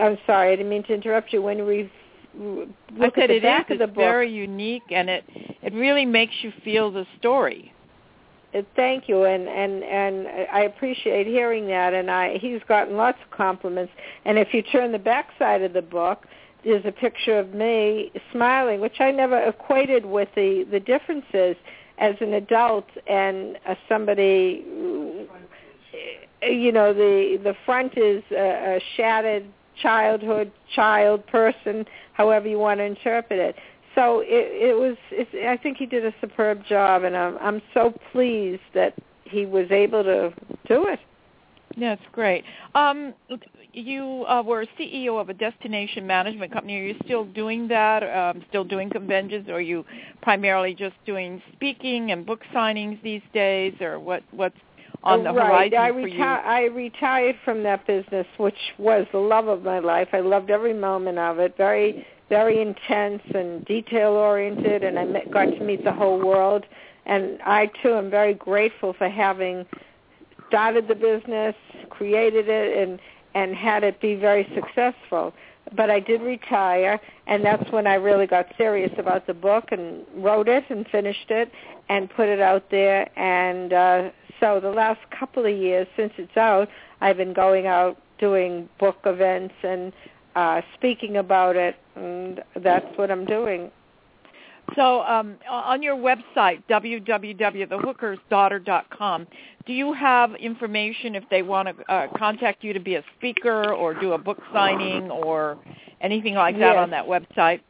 I'm 0.00 0.16
sorry, 0.26 0.52
I 0.52 0.56
didn't 0.56 0.70
mean 0.70 0.84
to 0.84 0.94
interrupt 0.94 1.34
you. 1.34 1.42
When 1.42 1.66
we 1.66 1.90
look 2.38 2.68
I 3.16 3.20
said 3.20 3.22
at 3.24 3.28
the 3.28 3.36
it 3.36 3.42
back 3.42 3.70
is, 3.70 3.74
of 3.74 3.78
the 3.78 3.84
it's 3.84 3.94
book, 3.94 4.02
very 4.02 4.30
unique, 4.32 4.84
and 4.90 5.08
it 5.10 5.24
it 5.62 5.72
really 5.74 6.06
makes 6.06 6.34
you 6.42 6.52
feel 6.64 6.90
the 6.90 7.06
story. 7.18 7.72
Uh, 8.54 8.62
Thank 8.76 9.08
you, 9.08 9.24
and 9.24 9.48
and 9.48 9.82
and 9.82 10.28
I 10.52 10.60
appreciate 10.60 11.26
hearing 11.26 11.66
that. 11.68 11.94
And 11.94 12.10
I 12.10 12.38
he's 12.38 12.60
gotten 12.68 12.96
lots 12.96 13.18
of 13.24 13.30
compliments. 13.36 13.92
And 14.24 14.38
if 14.38 14.52
you 14.52 14.62
turn 14.62 14.92
the 14.92 14.98
back 14.98 15.30
side 15.38 15.62
of 15.62 15.72
the 15.72 15.82
book, 15.82 16.26
there's 16.64 16.84
a 16.84 16.92
picture 16.92 17.38
of 17.38 17.54
me 17.54 18.12
smiling, 18.32 18.80
which 18.80 19.00
I 19.00 19.10
never 19.10 19.38
equated 19.42 20.04
with 20.06 20.28
the 20.34 20.66
the 20.70 20.80
differences 20.80 21.56
as 21.98 22.14
an 22.20 22.34
adult 22.34 22.86
and 23.06 23.58
uh, 23.66 23.74
somebody. 23.88 24.64
You 26.42 26.72
know, 26.72 26.92
the 26.92 27.38
the 27.42 27.54
front 27.64 27.96
is 27.96 28.22
a, 28.32 28.76
a 28.76 28.80
shattered 28.96 29.44
childhood 29.80 30.52
child 30.74 31.26
person, 31.26 31.86
however 32.14 32.48
you 32.48 32.58
want 32.58 32.78
to 32.78 32.84
interpret 32.84 33.38
it. 33.38 33.56
So 33.94 34.20
it, 34.20 34.70
it 34.70 34.78
was. 34.78 34.96
It's, 35.10 35.30
I 35.46 35.62
think 35.62 35.76
he 35.76 35.86
did 35.86 36.04
a 36.06 36.14
superb 36.20 36.64
job, 36.66 37.04
and 37.04 37.16
I'm, 37.16 37.36
I'm 37.38 37.62
so 37.74 37.92
pleased 38.10 38.62
that 38.74 38.94
he 39.24 39.44
was 39.44 39.70
able 39.70 40.02
to 40.04 40.32
do 40.66 40.86
it. 40.86 40.98
That's 41.78 42.02
great. 42.12 42.44
Um, 42.74 43.14
you 43.72 44.24
uh, 44.28 44.42
were 44.42 44.66
CEO 44.78 45.20
of 45.20 45.28
a 45.28 45.34
destination 45.34 46.06
management 46.06 46.52
company. 46.52 46.78
Are 46.78 46.84
you 46.84 46.94
still 47.04 47.24
doing 47.24 47.68
that? 47.68 48.02
Um, 48.02 48.44
still 48.48 48.64
doing 48.64 48.90
conventions, 48.90 49.48
or 49.48 49.54
are 49.54 49.60
you 49.60 49.84
primarily 50.22 50.74
just 50.74 50.94
doing 51.06 51.42
speaking 51.52 52.12
and 52.12 52.26
book 52.26 52.40
signings 52.54 53.02
these 53.02 53.22
days, 53.32 53.74
or 53.80 53.98
what? 53.98 54.22
What's 54.30 54.56
on 55.04 55.24
the 55.24 55.32
right. 55.32 55.72
horizon 55.72 55.78
I 55.78 55.90
for 55.90 56.08
you? 56.08 56.22
I 56.22 56.62
retired 56.64 57.36
from 57.44 57.62
that 57.64 57.86
business, 57.86 58.26
which 58.38 58.56
was 58.78 59.06
the 59.12 59.18
love 59.18 59.48
of 59.48 59.62
my 59.62 59.78
life. 59.78 60.08
I 60.12 60.20
loved 60.20 60.50
every 60.50 60.74
moment 60.74 61.18
of 61.18 61.38
it. 61.38 61.56
Very, 61.56 62.06
very 62.28 62.60
intense 62.60 63.22
and 63.34 63.64
detail 63.64 64.12
oriented, 64.12 64.84
and 64.84 64.98
I 64.98 65.04
met, 65.04 65.30
got 65.30 65.46
to 65.46 65.60
meet 65.60 65.84
the 65.84 65.92
whole 65.92 66.18
world. 66.18 66.64
And 67.04 67.40
I 67.44 67.70
too 67.82 67.94
am 67.94 68.10
very 68.10 68.34
grateful 68.34 68.92
for 68.92 69.08
having 69.08 69.66
started 70.48 70.86
the 70.86 70.94
business, 70.94 71.54
created 71.90 72.48
it, 72.48 72.76
and 72.78 73.00
and 73.34 73.56
had 73.56 73.82
it 73.82 74.00
be 74.00 74.14
very 74.14 74.46
successful. 74.54 75.32
But 75.74 75.90
I 75.90 76.00
did 76.00 76.20
retire, 76.20 77.00
and 77.26 77.44
that's 77.44 77.70
when 77.72 77.86
I 77.86 77.94
really 77.94 78.26
got 78.26 78.46
serious 78.58 78.92
about 78.98 79.26
the 79.26 79.32
book 79.32 79.66
and 79.70 80.04
wrote 80.16 80.48
it 80.48 80.64
and 80.68 80.86
finished 80.88 81.30
it 81.30 81.50
and 81.88 82.10
put 82.10 82.28
it 82.28 82.40
out 82.40 82.70
there. 82.70 83.08
And 83.18 83.72
uh, 83.72 84.10
so 84.42 84.58
the 84.60 84.70
last 84.70 84.98
couple 85.16 85.46
of 85.46 85.56
years 85.56 85.86
since 85.96 86.12
it's 86.18 86.36
out, 86.36 86.68
I've 87.00 87.16
been 87.16 87.32
going 87.32 87.68
out 87.68 87.96
doing 88.18 88.68
book 88.80 88.96
events 89.04 89.54
and 89.62 89.92
uh, 90.34 90.60
speaking 90.74 91.18
about 91.18 91.54
it, 91.56 91.76
and 91.94 92.42
that's 92.62 92.86
what 92.96 93.10
I'm 93.10 93.24
doing. 93.24 93.70
So 94.74 95.02
um, 95.02 95.36
on 95.48 95.82
your 95.82 95.96
website, 95.96 96.62
www.thehookersdaughter.com, 96.68 99.26
do 99.66 99.72
you 99.72 99.92
have 99.92 100.34
information 100.36 101.14
if 101.14 101.24
they 101.30 101.42
want 101.42 101.68
to 101.68 101.74
uh, 101.92 102.08
contact 102.16 102.64
you 102.64 102.72
to 102.72 102.80
be 102.80 102.94
a 102.96 103.04
speaker 103.18 103.72
or 103.72 103.94
do 103.94 104.12
a 104.12 104.18
book 104.18 104.38
signing 104.52 105.08
or 105.10 105.58
anything 106.00 106.34
like 106.34 106.54
that 106.56 106.74
Yes. 106.74 106.78
on 106.78 106.90
that 106.90 107.06
website? 107.06 107.60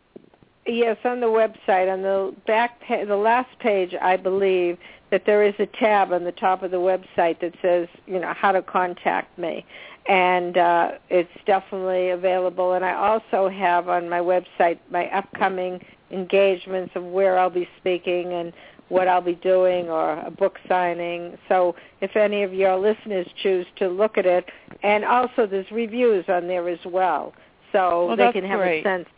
Yes, 0.66 0.96
on 1.04 1.20
the 1.20 1.26
website, 1.26 1.92
on 1.92 2.00
the 2.02 2.34
back, 2.46 2.80
pa- 2.86 3.04
the 3.04 3.16
last 3.16 3.50
page, 3.58 3.94
I 4.00 4.16
believe 4.16 4.78
that 5.12 5.26
there 5.26 5.44
is 5.44 5.54
a 5.58 5.66
tab 5.66 6.10
on 6.10 6.24
the 6.24 6.32
top 6.32 6.62
of 6.62 6.70
the 6.70 6.78
website 6.78 7.38
that 7.40 7.52
says, 7.60 7.86
you 8.06 8.18
know, 8.18 8.32
how 8.34 8.50
to 8.50 8.62
contact 8.62 9.38
me, 9.38 9.64
and 10.08 10.56
uh, 10.56 10.92
it's 11.10 11.30
definitely 11.46 12.10
available. 12.10 12.72
And 12.72 12.84
I 12.84 12.94
also 12.94 13.48
have 13.48 13.88
on 13.88 14.08
my 14.08 14.20
website 14.20 14.78
my 14.90 15.06
upcoming 15.10 15.84
engagements 16.10 16.92
of 16.96 17.04
where 17.04 17.38
I'll 17.38 17.50
be 17.50 17.68
speaking 17.78 18.32
and 18.32 18.54
what 18.88 19.06
I'll 19.06 19.20
be 19.20 19.34
doing 19.34 19.90
or 19.90 20.18
a 20.20 20.30
book 20.30 20.58
signing. 20.66 21.38
So 21.46 21.76
if 22.00 22.16
any 22.16 22.42
of 22.42 22.52
your 22.54 22.76
listeners 22.76 23.26
choose 23.42 23.66
to 23.76 23.88
look 23.88 24.16
at 24.16 24.26
it, 24.26 24.46
and 24.82 25.04
also 25.04 25.46
there's 25.46 25.70
reviews 25.70 26.24
on 26.28 26.48
there 26.48 26.68
as 26.70 26.80
well, 26.86 27.34
so 27.70 28.06
Well, 28.06 28.16
they 28.16 28.32
can 28.32 28.44
have 28.44 28.60
great. 28.60 28.80
a 28.80 28.82
sense. 28.82 29.08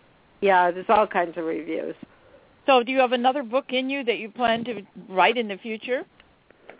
Yeah, 0.41 0.73
there's 0.73 0.87
all 0.89 1.07
kinds 1.07 1.39
of 1.39 1.45
reviews. 1.45 1.95
So 2.67 2.83
do 2.83 2.93
you 2.93 2.99
have 2.99 3.13
another 3.13 3.43
book 3.43 3.67
in 3.73 3.91
you 3.91 4.05
that 4.05 4.19
you 4.19 4.31
plan 4.31 4.65
to 4.65 4.83
write 5.09 5.37
in 5.37 5.49
the 5.49 5.59
future? 5.59 6.05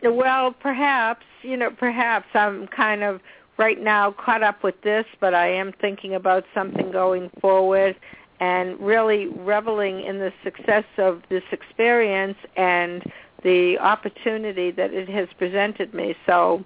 Well, 0.03 0.53
perhaps, 0.53 1.25
you 1.43 1.57
know, 1.57 1.71
perhaps 1.71 2.27
I'm 2.35 2.67
kind 2.69 3.03
of 3.03 3.21
right 3.57 3.81
now 3.81 4.13
caught 4.13 4.43
up 4.43 4.63
with 4.63 4.81
this, 4.83 5.07
but 5.21 5.35
I 5.35 5.49
am 5.49 5.73
thinking 5.81 6.15
about 6.15 6.45
something 6.55 6.91
going 6.91 7.31
forward 7.41 7.97
and 8.41 8.79
really 8.81 9.27
reveling 9.29 10.03
in 10.05 10.19
the 10.19 10.33
success 10.43 10.85
of 10.99 11.23
this 11.31 11.45
experience 11.53 12.37
and 12.57 13.03
the 13.43 13.79
opportunity 13.79 14.71
that 14.73 14.93
it 14.93 15.09
has 15.09 15.29
presented 15.39 15.95
me. 15.95 16.17
So 16.27 16.65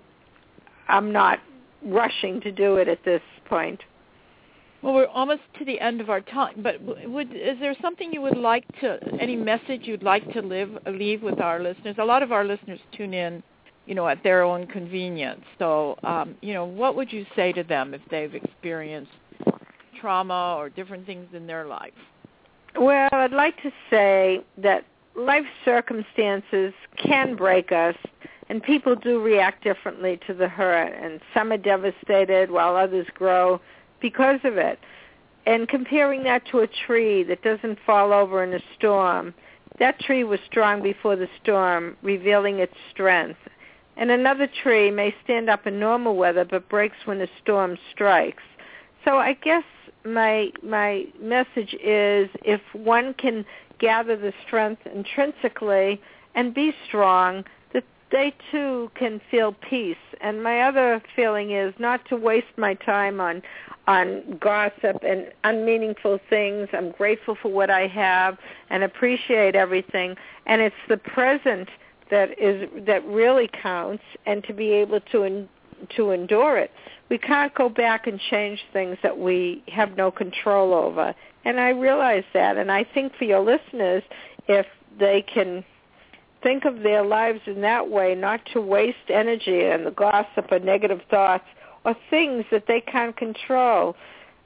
I'm 0.89 1.13
not 1.13 1.41
rushing 1.83 2.41
to 2.41 2.51
do 2.51 2.77
it 2.77 2.89
at 2.89 3.05
this 3.05 3.23
point. 3.45 3.81
Well, 4.83 4.95
we're 4.95 5.07
almost 5.07 5.41
to 5.59 5.65
the 5.65 5.81
end 5.81 6.01
of 6.01 6.09
our 6.09 6.21
time, 6.21 6.63
but 6.63 6.81
would 6.81 7.33
is 7.33 7.59
there 7.59 7.75
something 7.83 8.13
you 8.13 8.23
would 8.23 8.39
like 8.39 8.65
to, 8.81 8.99
any 9.21 9.35
message 9.35 9.83
you'd 9.83 10.05
like 10.05 10.33
to 10.33 10.41
live, 10.41 10.71
leave 10.87 11.23
with 11.23 11.41
our 11.41 11.61
listeners? 11.61 11.97
A 11.99 12.05
lot 12.05 12.23
of 12.23 12.31
our 12.31 12.45
listeners 12.45 12.79
tune 12.97 13.13
in, 13.13 13.43
you 13.87 13.97
know, 13.97 14.07
at 14.07 14.23
their 14.23 14.45
own 14.45 14.69
convenience. 14.69 15.43
So, 15.59 15.97
um, 16.05 16.37
you 16.43 16.55
know, 16.55 16.65
what 16.65 16.95
would 16.95 17.13
you 17.13 17.27
say 17.35 17.53
to 17.55 17.65
them 17.65 17.93
if 17.93 18.01
they've 18.09 18.35
experienced 18.35 19.11
trauma 20.01 20.55
or 20.57 20.69
different 20.69 21.07
things 21.07 21.27
in 21.33 21.47
their 21.49 21.67
life? 21.67 21.93
Well, 22.79 23.09
I'd 23.11 23.33
like 23.33 23.61
to 23.63 23.73
say 23.91 24.45
that 24.59 24.85
life 25.17 25.47
circumstances 25.65 26.73
can 26.97 27.35
break 27.35 27.73
us, 27.73 27.97
and 28.49 28.63
people 28.63 28.95
do 28.95 29.21
react 29.21 29.65
differently 29.65 30.21
to 30.29 30.35
the 30.35 30.49
hurt, 30.49 30.95
and 31.03 31.21
some 31.35 31.51
are 31.51 31.57
devastated 31.57 32.51
while 32.51 32.77
others 32.77 33.09
grow 33.15 33.61
because 34.01 34.41
of 34.45 34.57
it. 34.57 34.79
And 35.47 35.69
comparing 35.69 36.25
that 36.25 36.47
to 36.51 36.61
a 36.61 36.67
tree 36.67 37.23
that 37.25 37.43
doesn't 37.43 37.79
fall 37.87 38.13
over 38.13 38.43
in 38.45 38.53
a 38.53 38.61
storm, 38.77 39.33
that 39.79 39.99
tree 40.01 40.25
was 40.25 40.41
strong 40.47 40.83
before 40.83 41.17
the 41.17 41.29
storm, 41.43 41.97
revealing 42.03 42.59
its 42.59 42.75
strength. 42.91 43.39
And 43.97 44.11
another 44.11 44.49
tree 44.63 44.91
may 44.91 45.15
stand 45.25 45.49
up 45.49 45.67
in 45.67 45.81
normal 45.81 46.17
weather 46.17 46.45
but 46.45 46.69
breaks 46.69 46.97
when 47.05 47.21
a 47.21 47.29
storm 47.43 47.79
strikes. 47.93 48.43
So 49.05 49.17
I 49.17 49.33
guess 49.33 49.65
my 50.05 50.51
my 50.63 51.05
message 51.21 51.75
is 51.83 52.29
if 52.45 52.61
one 52.73 53.15
can 53.15 53.45
gather 53.79 54.17
the 54.17 54.33
strength 54.47 54.83
intrinsically 54.87 56.01
and 56.35 56.55
be 56.55 56.73
strong, 56.87 57.45
that 57.73 57.85
they 58.11 58.35
too 58.51 58.91
can 58.95 59.21
feel 59.31 59.55
peace. 59.69 59.97
And 60.21 60.43
my 60.43 60.61
other 60.61 61.03
feeling 61.17 61.53
is 61.53 61.75
not 61.79 62.05
to 62.09 62.17
waste 62.17 62.57
my 62.57 62.75
time 62.75 63.21
on 63.21 63.43
on 63.89 64.37
gossip 64.39 65.03
and 65.03 65.33
unmeaningful 65.45 66.21
things. 66.29 66.69
I'm 66.75 66.91
grateful 66.91 67.37
for 67.41 67.51
what 67.51 67.71
I 67.71 67.87
have 67.87 68.37
and 68.69 68.85
appreciate 68.85 69.57
everything. 69.57 70.15
And 70.45 70.61
it's 70.61 70.77
the 70.91 70.99
present 70.99 71.71
that 72.11 72.39
is 72.39 72.69
that 72.87 73.05
really 73.07 73.49
counts 73.63 74.05
and 74.27 74.45
to 74.45 74.53
be 74.53 74.73
able 74.73 75.01
to 75.13 75.49
to 75.97 76.11
endure 76.11 76.59
it. 76.59 76.71
We 77.09 77.17
can't 77.17 77.55
go 77.55 77.71
back 77.71 78.07
and 78.07 78.21
change 78.31 78.61
things 78.75 78.99
that 79.03 79.19
we 79.19 79.63
have 79.69 79.97
no 79.97 80.11
control 80.11 80.75
over. 80.75 81.15
And 81.47 81.59
I 81.59 81.71
realize 81.71 82.25
that 82.35 82.59
and 82.59 82.71
I 82.71 82.85
think 82.85 83.15
for 83.17 83.25
your 83.25 83.41
listeners 83.41 84.03
if 84.49 84.67
they 84.99 85.23
can 85.23 85.65
think 86.43 86.67
of 86.67 86.81
their 86.83 87.05
lives 87.05 87.41
in 87.47 87.63
that 87.63 87.89
way, 87.89 88.15
not 88.15 88.41
to 88.53 88.61
waste 88.61 89.09
energy 89.09 89.65
and 89.65 89.87
the 89.87 89.91
gossip 89.91 90.53
or 90.53 90.59
negative 90.59 91.01
thoughts 91.11 91.47
or 91.85 91.97
things 92.11 92.45
that 92.51 92.65
they 92.67 92.81
can't 92.81 93.17
control. 93.17 93.97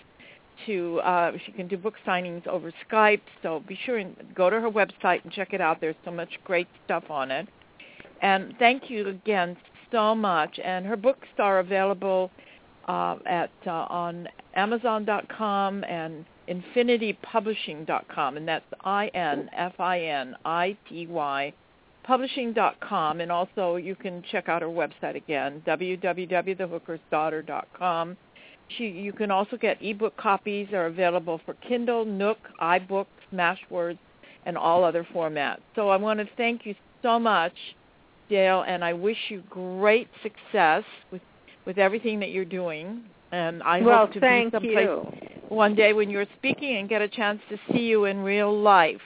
to 0.67 0.99
uh, 0.99 1.31
she 1.45 1.51
can 1.51 1.67
do 1.67 1.77
book 1.77 1.95
signings 2.05 2.45
over 2.47 2.71
Skype. 2.89 3.21
So 3.41 3.63
be 3.67 3.77
sure 3.85 3.97
and 3.97 4.15
go 4.35 4.49
to 4.49 4.59
her 4.59 4.69
website 4.69 5.23
and 5.23 5.31
check 5.31 5.53
it 5.53 5.61
out. 5.61 5.81
There's 5.81 5.95
so 6.05 6.11
much 6.11 6.29
great 6.43 6.67
stuff 6.85 7.03
on 7.09 7.31
it. 7.31 7.47
And 8.23 8.55
thank 8.57 8.89
you 8.89 9.09
again 9.09 9.55
so 9.91 10.15
much. 10.15 10.59
And 10.63 10.83
her 10.85 10.97
books 10.97 11.27
are 11.37 11.59
available 11.59 12.31
uh, 12.87 13.17
at 13.27 13.51
uh, 13.67 13.85
on 13.89 14.27
Amazon.com 14.55 15.83
and 15.83 16.25
infinitypublishing.com, 16.49 18.37
and 18.37 18.47
that's 18.47 18.65
I 18.81 19.09
N 19.13 19.51
F 19.55 19.79
I 19.79 19.99
N 20.01 20.35
I 20.43 20.75
T 20.89 21.05
Y 21.07 21.53
publishing.com 22.03 23.21
and 23.21 23.31
also 23.31 23.77
you 23.77 23.95
can 23.95 24.21
check 24.29 24.49
out 24.49 24.61
her 24.61 24.67
website 24.67 25.15
again 25.15 25.63
www.thehookersdaughter.com 25.65 28.17
she, 28.77 28.85
you 28.85 29.13
can 29.13 29.31
also 29.31 29.57
get 29.57 29.77
ebook 29.81 30.15
copies 30.17 30.67
are 30.73 30.87
available 30.87 31.39
for 31.45 31.53
Kindle, 31.55 32.05
Nook, 32.05 32.37
iBooks, 32.61 33.05
Smashwords, 33.31 33.99
and 34.45 34.57
all 34.57 34.83
other 34.83 35.07
formats. 35.13 35.59
So 35.75 35.89
I 35.89 35.97
want 35.97 36.19
to 36.19 36.27
thank 36.37 36.65
you 36.65 36.75
so 37.01 37.19
much, 37.19 37.53
Dale, 38.33 38.63
and 38.67 38.83
I 38.83 38.93
wish 38.93 39.17
you 39.29 39.43
great 39.51 40.07
success 40.23 40.83
with 41.11 41.21
with 41.67 41.77
everything 41.77 42.19
that 42.19 42.31
you're 42.31 42.43
doing. 42.61 43.03
And 43.31 43.61
I 43.61 43.79
well, 43.79 44.07
hope 44.07 44.13
to 44.13 44.19
be 44.19 44.49
someplace 44.51 44.87
you. 44.87 45.07
one 45.49 45.75
day 45.75 45.93
when 45.93 46.09
you're 46.09 46.25
speaking 46.39 46.77
and 46.77 46.89
get 46.89 47.03
a 47.03 47.07
chance 47.07 47.39
to 47.49 47.57
see 47.71 47.83
you 47.83 48.05
in 48.05 48.17
real 48.17 48.51
life. 48.59 49.01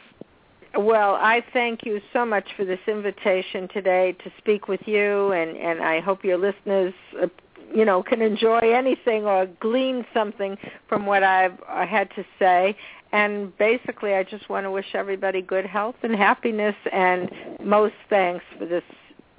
Well, 0.78 1.16
I 1.16 1.44
thank 1.52 1.86
you 1.86 2.00
so 2.14 2.26
much 2.26 2.46
for 2.56 2.64
this 2.64 2.80
invitation 2.88 3.68
today 3.74 4.16
to 4.24 4.32
speak 4.38 4.70
with 4.70 4.82
you, 4.86 5.34
and, 5.34 5.58
and 5.58 5.82
I 5.82 6.00
hope 6.00 6.24
your 6.24 6.38
listeners 6.38 6.94
uh, 7.22 7.28
you 7.76 7.84
know 7.84 8.02
can 8.02 8.22
enjoy 8.22 8.60
anything 8.60 9.26
or 9.26 9.46
glean 9.60 10.06
something 10.14 10.58
from 10.88 11.06
what 11.06 11.24
I've 11.24 11.60
I 11.68 11.86
had 11.86 12.10
to 12.16 12.24
say. 12.40 12.78
And 13.12 13.58
basically, 13.58 14.14
I 14.14 14.24
just 14.24 14.48
want 14.48 14.66
to 14.66 14.72
wish 14.72 14.94
everybody 14.94 15.42
good 15.42 15.66
health 15.66 15.96
and 16.04 16.16
happiness, 16.16 16.76
and 16.94 17.30
most 17.62 17.96
thanks 18.10 18.46
for 18.58 18.66
this 18.66 18.84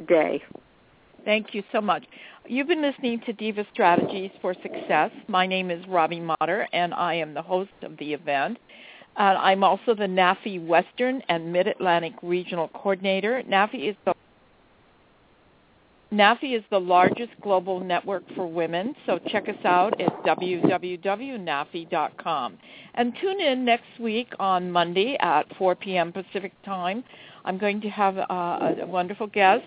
day. 0.07 0.43
Thank 1.25 1.55
you 1.55 1.63
so 1.73 1.81
much. 1.81 2.05
You've 2.47 2.69
been 2.69 2.83
listening 2.83 3.21
to 3.27 3.33
Diva 3.33 3.67
Strategies 3.73 4.31
for 4.41 4.55
Success. 4.55 5.11
My 5.27 5.47
name 5.47 5.71
is 5.71 5.87
Robbie 5.87 6.21
Motter, 6.21 6.67
and 6.73 6.95
I 6.95 7.15
am 7.15 7.35
the 7.35 7.43
host 7.43 7.71
of 7.83 7.97
the 7.99 8.15
event. 8.15 8.59
Uh, 9.17 9.35
I'm 9.39 9.65
also 9.65 9.95
the 9.95 10.07
NAFE 10.07 10.65
Western 10.67 11.21
and 11.29 11.53
Mid-Atlantic 11.53 12.15
Regional 12.23 12.69
Coordinator. 12.69 13.43
NAFE 13.47 13.91
is 13.91 13.97
the 14.05 14.15
NAFE 16.19 16.57
is 16.57 16.65
the 16.71 16.81
largest 16.81 17.31
global 17.43 17.79
network 17.79 18.25
for 18.35 18.45
women, 18.45 18.93
so 19.07 19.21
check 19.29 19.49
us 19.49 19.65
out 19.65 20.01
at 20.01 20.09
www.nafe.com. 20.25 20.99
And 22.95 23.13
tune 23.21 23.41
in 23.41 23.65
next 23.65 24.01
week 24.01 24.27
on 24.41 24.69
Monday 24.69 25.17
at 25.21 25.45
4 25.57 25.77
p.m. 25.77 26.13
Pacific 26.13 26.51
Time. 26.65 27.05
I'm 27.45 27.57
going 27.57 27.81
to 27.83 27.89
have 27.91 28.19
uh, 28.19 28.25
a 28.83 28.85
wonderful 28.85 29.29
guest, 29.29 29.63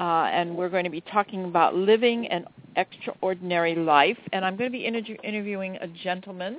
uh, 0.00 0.30
and 0.32 0.56
we're 0.56 0.70
going 0.70 0.84
to 0.84 0.90
be 0.90 1.02
talking 1.02 1.44
about 1.44 1.74
living 1.74 2.26
an 2.28 2.46
extraordinary 2.76 3.74
life. 3.74 4.16
And 4.32 4.46
I'm 4.46 4.56
going 4.56 4.72
to 4.72 4.78
be 4.78 4.86
interview- 4.86 5.18
interviewing 5.22 5.76
a 5.82 5.88
gentleman, 5.88 6.56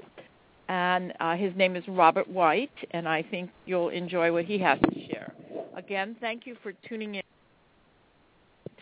and 0.70 1.12
uh, 1.20 1.36
his 1.36 1.56
name 1.56 1.76
is 1.76 1.84
Robert 1.88 2.28
White, 2.28 2.70
and 2.92 3.10
I 3.10 3.24
think 3.24 3.50
you'll 3.66 3.90
enjoy 3.90 4.32
what 4.32 4.46
he 4.46 4.60
has 4.60 4.78
to 4.80 4.94
share. 5.10 5.34
Again, 5.76 6.16
thank 6.22 6.46
you 6.46 6.56
for 6.62 6.74
tuning 6.88 7.16
in 7.16 7.24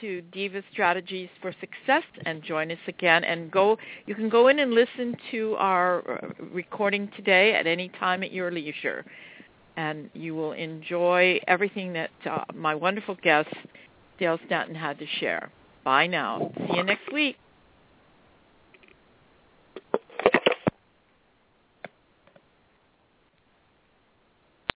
to 0.02 0.22
Diva 0.34 0.62
Strategies 0.72 1.30
for 1.42 1.54
Success 1.60 2.04
and 2.26 2.44
join 2.44 2.72
us 2.72 2.78
again. 2.88 3.24
And 3.24 3.52
go, 3.52 3.78
you 4.06 4.16
can 4.16 4.30
go 4.30 4.48
in 4.48 4.60
and 4.60 4.74
listen 4.74 5.16
to 5.32 5.56
our 5.58 6.24
uh, 6.24 6.46
recording 6.54 7.10
today 7.16 7.54
at 7.54 7.68
any 7.68 7.90
time 7.90 8.24
at 8.24 8.32
your 8.32 8.52
leisure. 8.52 9.06
And 9.78 10.10
you 10.14 10.36
will 10.36 10.54
enjoy 10.54 11.40
everything 11.48 11.94
that 11.94 12.12
uh, 12.30 12.46
my 12.54 12.74
wonderful 12.74 13.18
guest, 13.22 13.54
Dale 14.20 14.40
Stanton, 14.46 14.76
had 14.76 14.98
to 15.00 15.06
share. 15.20 15.52
Bye 15.84 16.08
now. 16.08 16.52
See 16.58 16.78
you 16.78 16.84
next 16.84 17.12
week. 17.12 17.38